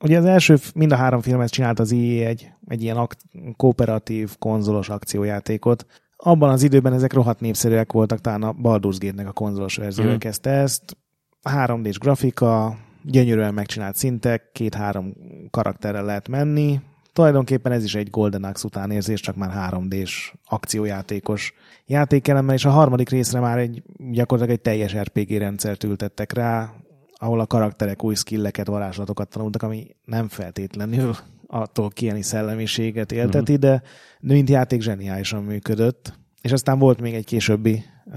[0.00, 3.18] ugye az első, mind a három filmet csinált az EA egy, egy ilyen akt,
[3.56, 5.86] kooperatív konzolos akciójátékot.
[6.16, 10.18] Abban az időben ezek rohadt népszerűek voltak, talán a Baldur's Gate-nek a konzolos verzió uh-huh.
[10.18, 10.96] kezdte ezt.
[11.42, 15.14] 3D-s grafika, gyönyörűen megcsinált szintek, két-három
[15.50, 16.80] karakterrel lehet menni,
[17.14, 21.54] Tulajdonképpen ez is egy Golden Axe utánérzés, csak már 3D-s akciójátékos
[21.86, 26.72] játékelemmel, és a harmadik részre már egy gyakorlatilag egy teljes RPG rendszert ültettek rá,
[27.14, 33.68] ahol a karakterek új skilleket, varázslatokat tanultak, ami nem feltétlenül attól kieni szellemiséget élteti, uh-huh.
[33.68, 33.82] de
[34.20, 36.18] mint játék zseniálisan működött.
[36.40, 38.14] És aztán volt még egy későbbi, uh,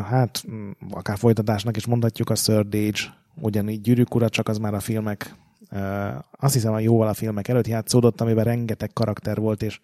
[0.00, 0.44] hát
[0.90, 3.00] akár folytatásnak is mondhatjuk, a Third Age,
[3.34, 5.34] ugyanígy gyűrűk ura, csak az már a filmek
[6.30, 9.80] azt hiszem, hogy jóval a filmek előtt játszódott, amiben rengeteg karakter volt, és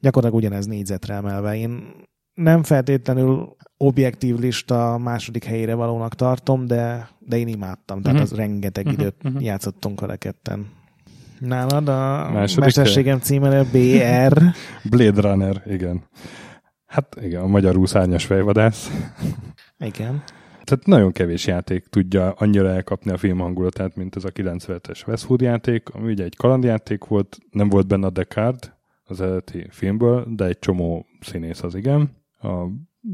[0.00, 1.56] gyakorlatilag ugyanez négyzetre emelve.
[1.56, 1.90] Én
[2.34, 8.02] nem feltétlenül objektív lista második helyére valónak tartom, de, de én imádtam.
[8.02, 8.32] Tehát uh-huh.
[8.32, 9.00] az rengeteg uh-huh.
[9.00, 9.42] időt uh-huh.
[9.42, 10.66] játszottunk vele ketten.
[11.38, 14.42] Nálad a második mesterségem címere BR.
[14.90, 16.02] Blade Runner, igen.
[16.86, 18.90] Hát igen, a magyarul szárnyas fejvadász.
[19.78, 20.22] Igen
[20.68, 25.40] tehát nagyon kevés játék tudja annyira elkapni a film hangulatát, mint ez a 97-es Westwood
[25.40, 28.72] játék, ami ugye egy kalandjáték volt, nem volt benne a Descartes
[29.04, 32.16] az eredeti filmből, de egy csomó színész az igen.
[32.40, 32.66] A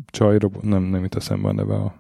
[0.07, 1.95] csajra, nem, nem itt eszembe a neve, a,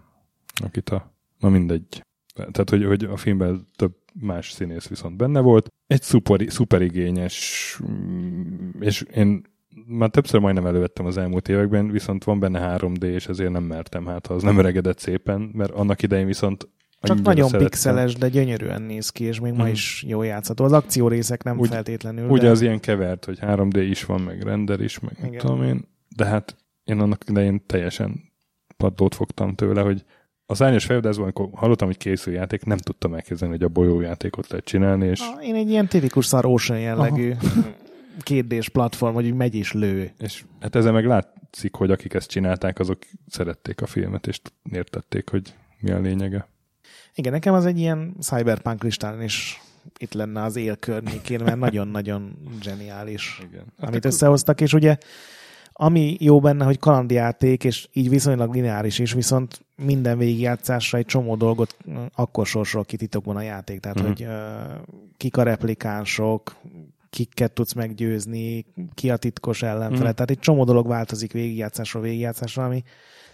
[0.64, 2.02] akit a, na mindegy.
[2.34, 5.72] Tehát, hogy, hogy a filmben több más színész viszont benne volt.
[5.86, 9.42] Egy szuper, szuper igényes, mm, és én
[9.86, 14.06] már többször majdnem elővettem az elmúlt években, viszont van benne 3D, és ezért nem mertem,
[14.06, 16.68] hát az nem öregedett szépen, mert annak idején viszont
[17.00, 17.68] csak nagyon szerettem.
[17.68, 19.58] pixeles, de gyönyörűen néz ki, és még hmm.
[19.58, 19.72] ma mhm.
[19.72, 20.64] is jó játszható.
[20.64, 22.28] Az akciórészek nem Úgy, feltétlenül.
[22.28, 22.50] Ugye de...
[22.50, 25.38] az ilyen kevert, hogy 3D is van, meg render is, meg Igen.
[25.38, 28.32] tudom én, de hát én annak idején teljesen
[28.76, 30.04] padlót fogtam tőle, hogy
[30.46, 34.48] az árnyas fejvadászban, amikor hallottam, hogy készül játék, nem tudtam elképzelni, hogy a bolyó játékot
[34.48, 35.06] lehet csinálni.
[35.06, 35.20] És...
[35.20, 37.32] Ah, én egy ilyen tipikus szar Ocean jellegű
[38.20, 40.12] kérdés platform, hogy megy és lő.
[40.18, 42.98] És hát ezzel meg látszik, hogy akik ezt csinálták, azok
[43.28, 44.40] szerették a filmet, és
[44.70, 46.48] értették, hogy mi a lényege.
[47.14, 49.60] Igen, nekem az egy ilyen cyberpunk listán is
[49.98, 53.64] itt lenne az él környékén, mert nagyon-nagyon zseniális, Igen.
[53.78, 54.96] Hát amit összehoztak, és ugye
[55.76, 61.36] ami jó benne, hogy kalandjáték, és így viszonylag lineáris is, viszont minden végigjátszásra egy csomó
[61.36, 61.76] dolgot
[62.14, 63.80] akkor sorsol ki titokban a játék.
[63.80, 64.16] Tehát, uh-huh.
[64.16, 66.54] hogy uh, kik a replikánsok,
[67.14, 70.08] kikket tudsz meggyőzni, ki a titkos ellenfele.
[70.08, 70.12] Mm.
[70.12, 72.82] Tehát egy csomó dolog változik végigjátszásról végigjátszásra, ami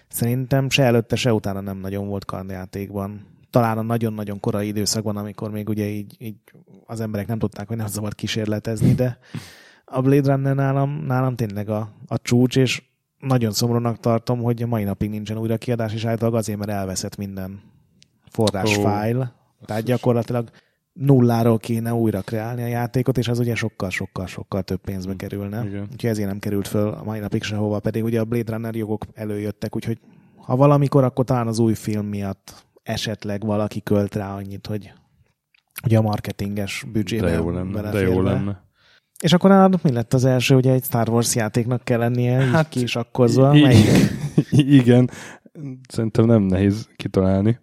[0.09, 3.27] szerintem se előtte, se utána nem nagyon volt kardjátékban.
[3.51, 6.37] Talán a nagyon-nagyon korai időszakban, amikor még ugye így, így
[6.87, 9.19] az emberek nem tudták, hogy nem szabad kísérletezni, de
[9.85, 12.83] a Blade Runner nálam, nálam tényleg a, a csúcs, és
[13.19, 17.17] nagyon szomorúnak tartom, hogy a mai napig nincsen újra kiadás, és általában azért, mert elveszett
[17.17, 17.61] minden
[18.31, 19.27] forrás oh.
[19.65, 20.51] Tehát gyakorlatilag
[20.93, 25.65] nulláról kéne újra kreálni a játékot, és az ugye sokkal-sokkal-sokkal több pénzbe kerülne.
[25.67, 25.89] Igen.
[25.93, 29.05] Úgyhogy ezért nem került föl a mai napig sehova, pedig ugye a Blade Runner jogok
[29.15, 29.99] előjöttek, úgyhogy
[30.37, 34.93] ha valamikor, akkor talán az új film miatt esetleg valaki költ rá annyit, hogy
[35.85, 38.69] ugye a marketinges büdzsébe De jó lenne, de jó lenne.
[39.23, 42.69] És akkor nálad mi lett az első, ugye egy Star Wars játéknak kell lennie, hát,
[42.69, 43.77] ki is akkozva, i-?
[44.79, 45.11] Igen,
[45.89, 47.59] szerintem nem nehéz kitalálni.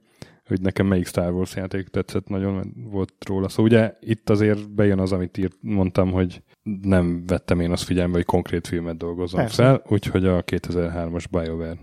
[0.47, 3.63] Hogy nekem melyik Star Wars játék tetszett nagyon, mert volt róla szó.
[3.63, 6.41] Ugye itt azért bejön az, amit írt, mondtam, hogy
[6.81, 9.63] nem vettem én azt figyelembe, hogy konkrét filmet dolgozom Persze.
[9.63, 11.77] fel, úgyhogy a 2003-as BioWare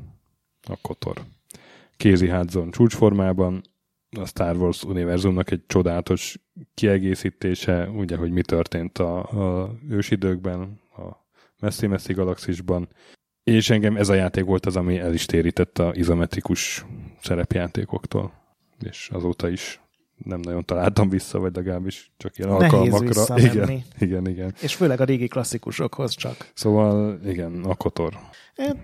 [0.69, 1.21] a Kotor.
[1.97, 3.62] Kézi hátzon csúcsformában,
[4.17, 6.39] a Star Wars univerzumnak egy csodálatos
[6.75, 9.19] kiegészítése, ugye, hogy mi történt a,
[9.62, 11.03] a ősidőkben, a
[11.61, 12.89] messzi-messzi galaxisban,
[13.45, 16.87] és engem ez a játék volt az, ami el is térített a izometrikus
[17.21, 18.33] szerepjátékoktól,
[18.85, 19.80] és azóta is
[20.24, 23.39] nem nagyon találtam vissza, vagy legalábbis csak ilyen Nehéz alkalmakra.
[23.39, 24.55] Igen, igen, igen.
[24.61, 26.51] És főleg a régi klasszikusokhoz csak.
[26.55, 28.18] Szóval igen, a Kotor.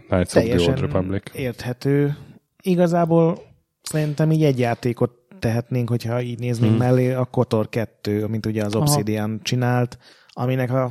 [0.08, 1.22] Knights of the Old Republic.
[1.34, 2.16] érthető.
[2.62, 3.42] Igazából
[3.82, 6.82] szerintem így egy játékot tehetnénk, hogyha így néznénk hmm.
[6.82, 9.42] mellé, a Kotor 2, amit ugye az Obsidian Aha.
[9.42, 9.98] csinált,
[10.28, 10.90] aminek a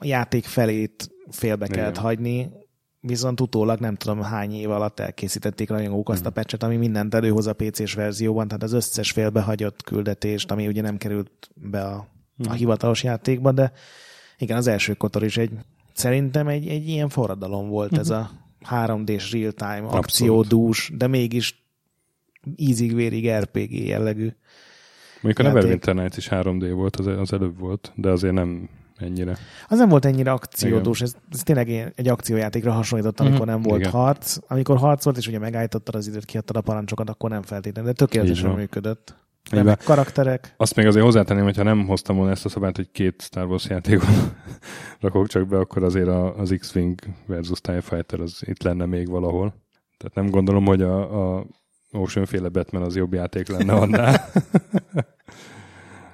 [0.00, 2.50] játék felét félbe kellett hagyni,
[3.00, 6.32] viszont utólag nem tudom hány év alatt elkészítették rajongók azt a hmm.
[6.32, 10.96] pecset, ami mindent előhoz a PC-s verzióban, tehát az összes félbehagyott küldetést, ami ugye nem
[10.96, 12.52] került be a, a hmm.
[12.52, 13.72] hivatalos játékba, de
[14.38, 15.50] igen, az első Kotor is egy
[15.92, 18.30] szerintem egy, egy ilyen forradalom volt ez a
[18.70, 21.64] 3D-s real-time akciódús, de mégis
[22.56, 24.30] ízig-vérig RPG jellegű.
[25.20, 28.68] Mondjuk a Neverwinter Nights is 3D volt, az, az előbb volt, de azért nem
[29.00, 29.36] ennyire.
[29.68, 33.50] Az nem volt ennyire akciódús, ez, ez tényleg egy akciójátékra hasonlított, amikor mm-hmm.
[33.50, 33.92] nem volt Igen.
[33.92, 34.36] harc.
[34.48, 37.96] Amikor harc volt, és ugye megállítottad az időt, kiadtad a parancsokat, akkor nem feltétlenül, de
[37.96, 39.14] tökéletesen működött.
[39.50, 40.54] Nem karakterek.
[40.56, 43.68] Azt még azért hozzátenném, hogyha nem hoztam volna ezt a szabályt, hogy két Star Wars
[43.68, 44.08] játékot
[45.00, 49.54] rakok csak be, akkor azért az X-Wing versus TIE Fighter az itt lenne még valahol.
[49.96, 51.46] Tehát nem gondolom, hogy a, a
[51.92, 54.24] Ocean-féle Batman az jobb játék lenne annál.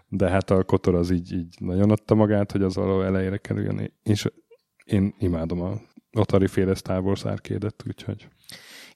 [0.09, 3.93] De hát a Kotor az így, így nagyon adta magát, hogy az való elejére kerüljön,
[4.03, 4.27] és
[4.85, 5.81] én imádom a
[6.13, 8.29] Atari féle Star arcade úgyhogy...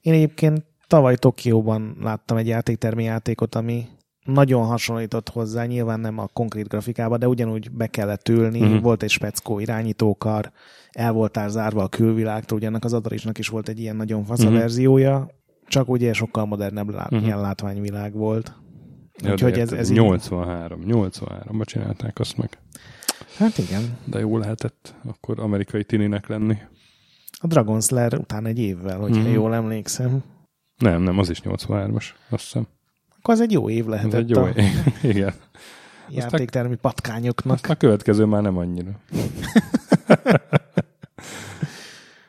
[0.01, 3.87] Én egyébként tavaly Tokióban láttam egy játéktermi játékot, ami
[4.25, 8.81] nagyon hasonlított hozzá, nyilván nem a konkrét grafikába, de ugyanúgy be kellett ülni, uh-huh.
[8.81, 10.51] volt egy speckó irányítókar,
[10.91, 14.39] el voltál zárva a külvilágtól, ugye ennek az Atarisnak is volt egy ilyen nagyon fasz
[14.39, 14.57] uh-huh.
[14.57, 15.29] verziója,
[15.67, 17.25] csak ugye sokkal modernebb lát, uh-huh.
[17.25, 18.53] ilyen látványvilág volt.
[19.23, 22.57] Ja, Úgyhogy ez, ez 83, 83-ban csinálták azt meg.
[23.37, 23.97] Hát igen.
[24.05, 26.57] De jó lehetett akkor amerikai tininek lenni.
[27.31, 29.31] A Dragon Slayer után egy évvel, hogyha mm.
[29.31, 30.23] jól emlékszem.
[30.77, 32.67] Nem, nem, az is 83-as, azt hiszem.
[33.17, 34.13] Akkor az egy jó év lehetett.
[34.13, 35.33] Ez egy jó év, igen.
[36.09, 37.53] Játéktermi patkányoknak.
[37.53, 38.91] Azt a következő már nem annyira.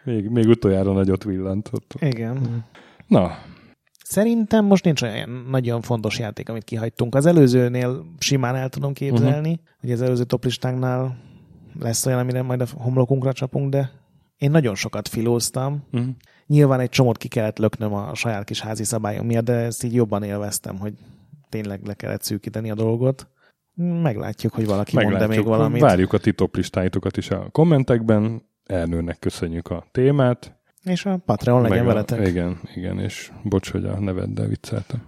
[0.05, 1.95] még, még utoljára nagyot villantott.
[1.99, 2.65] Igen.
[3.07, 3.39] Na,
[4.13, 7.15] Szerintem most nincs olyan nagyon fontos játék, amit kihagytunk.
[7.15, 9.67] Az előzőnél simán el tudom képzelni, uh-huh.
[9.81, 11.17] hogy az előző toplistánknál
[11.81, 13.91] lesz olyan, amire majd a homlokunkra csapunk, de
[14.37, 15.85] én nagyon sokat filóztam.
[15.93, 16.09] Uh-huh.
[16.47, 19.95] Nyilván egy csomót ki kellett löknöm a saját kis házi szabályom miatt, de ezt így
[19.95, 20.95] jobban élveztem, hogy
[21.49, 23.29] tényleg le kellett szűkíteni a dolgot.
[24.03, 25.81] Meglátjuk, hogy valaki mond még valamit.
[25.81, 28.43] Várjuk a ti toplistáitokat is a kommentekben.
[28.67, 30.61] Ernőnek köszönjük a témát.
[30.85, 32.27] És a Patreon legyen Meg veletek.
[32.27, 35.03] igen, igen, és bocs, hogy a neveddel vicceltem.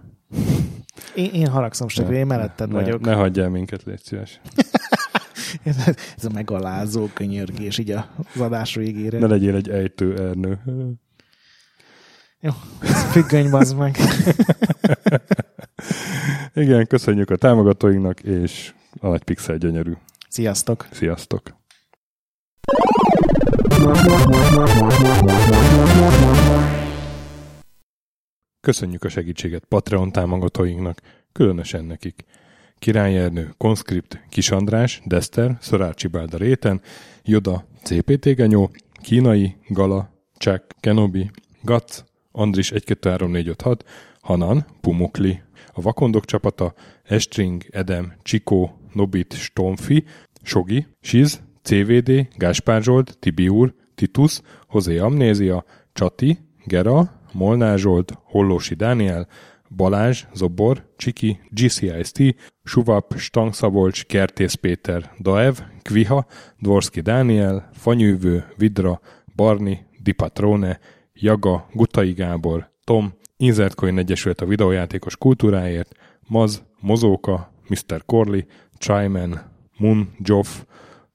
[1.15, 3.01] Én, én haragszom, csak én melletted ne, vagyok.
[3.01, 4.41] Ne hagyjál minket, légy szíves.
[6.17, 9.19] ez a megalázó könyörgés így az adás végére.
[9.19, 10.59] Ne legyél egy ejtő ernő.
[12.41, 12.51] Jó,
[13.13, 13.97] függöny bazd meg.
[16.55, 19.93] Igen, köszönjük a támogatóinknak, és a nagy pixel gyönyörű.
[20.29, 20.87] Sziasztok!
[20.91, 21.64] Sziasztok!
[28.61, 31.01] Köszönjük a segítséget Patreon támogatóinknak,
[31.33, 32.25] különösen nekik.
[32.79, 36.81] Király Ernő, Conscript, Kis András, Dester, Szorácsi Bálda Réten,
[37.23, 38.71] Joda, CPT Genyó,
[39.03, 41.31] Kínai, Gala, Csák, Kenobi,
[41.63, 43.85] Gac, Andris 123456,
[44.21, 45.43] Hanan, Pumukli,
[45.73, 50.05] a Vakondok csapata, Estring, Edem, Csikó, Nobit, Stomfi,
[50.43, 59.27] Sogi, Siz, CVD, Gáspár Zsolt, Tibiur, Titus, Hozé Amnézia, Csati, Gera, Molnár Zsolt, Hollósi Dániel,
[59.77, 62.21] Balázs, Zobor, Csiki, GCIST,
[62.65, 66.27] Suvap, Stangszabolcs, Kertész Péter, Daev, Kviha,
[66.59, 69.01] Dvorski Dániel, Fanyűvő, Vidra,
[69.37, 70.79] Barni, Dipatrone,
[71.13, 75.95] Jaga, Gutai Gábor, Tom, Inzertcoin Egyesület a videójátékos kultúráért,
[76.29, 78.05] Maz, Mozóka, Mr.
[78.07, 78.41] Corley,
[78.79, 79.41] Chaiman,
[79.77, 80.63] Mun, Joff,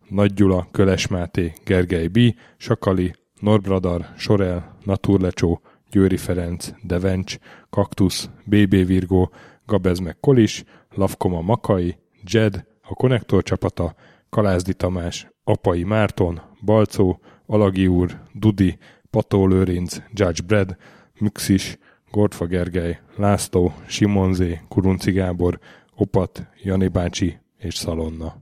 [0.10, 2.20] nagy Gyula, Köles Máté, Gergely B.,
[2.58, 7.38] Sakali, Norbradar, Sorel, Naturlecsó, Győri Ferenc, Devencs,
[7.70, 9.32] Kaktusz, BB Virgó,
[9.66, 13.96] Gabez meg Kolis, Lavkoma Makai, Jed, a Konnektor csapata,
[14.30, 18.78] Kalázdi Tamás, Apai Márton, Balcó, Alagi úr, Dudi,
[19.10, 20.78] Pató Lőrinc, Judge Brad,
[21.20, 21.78] Müxis,
[22.12, 25.60] Gortfa Gergely, László, Simonzé, Kurunci Gábor,
[25.96, 28.36] Opat, Jani bácsi és Szalonna.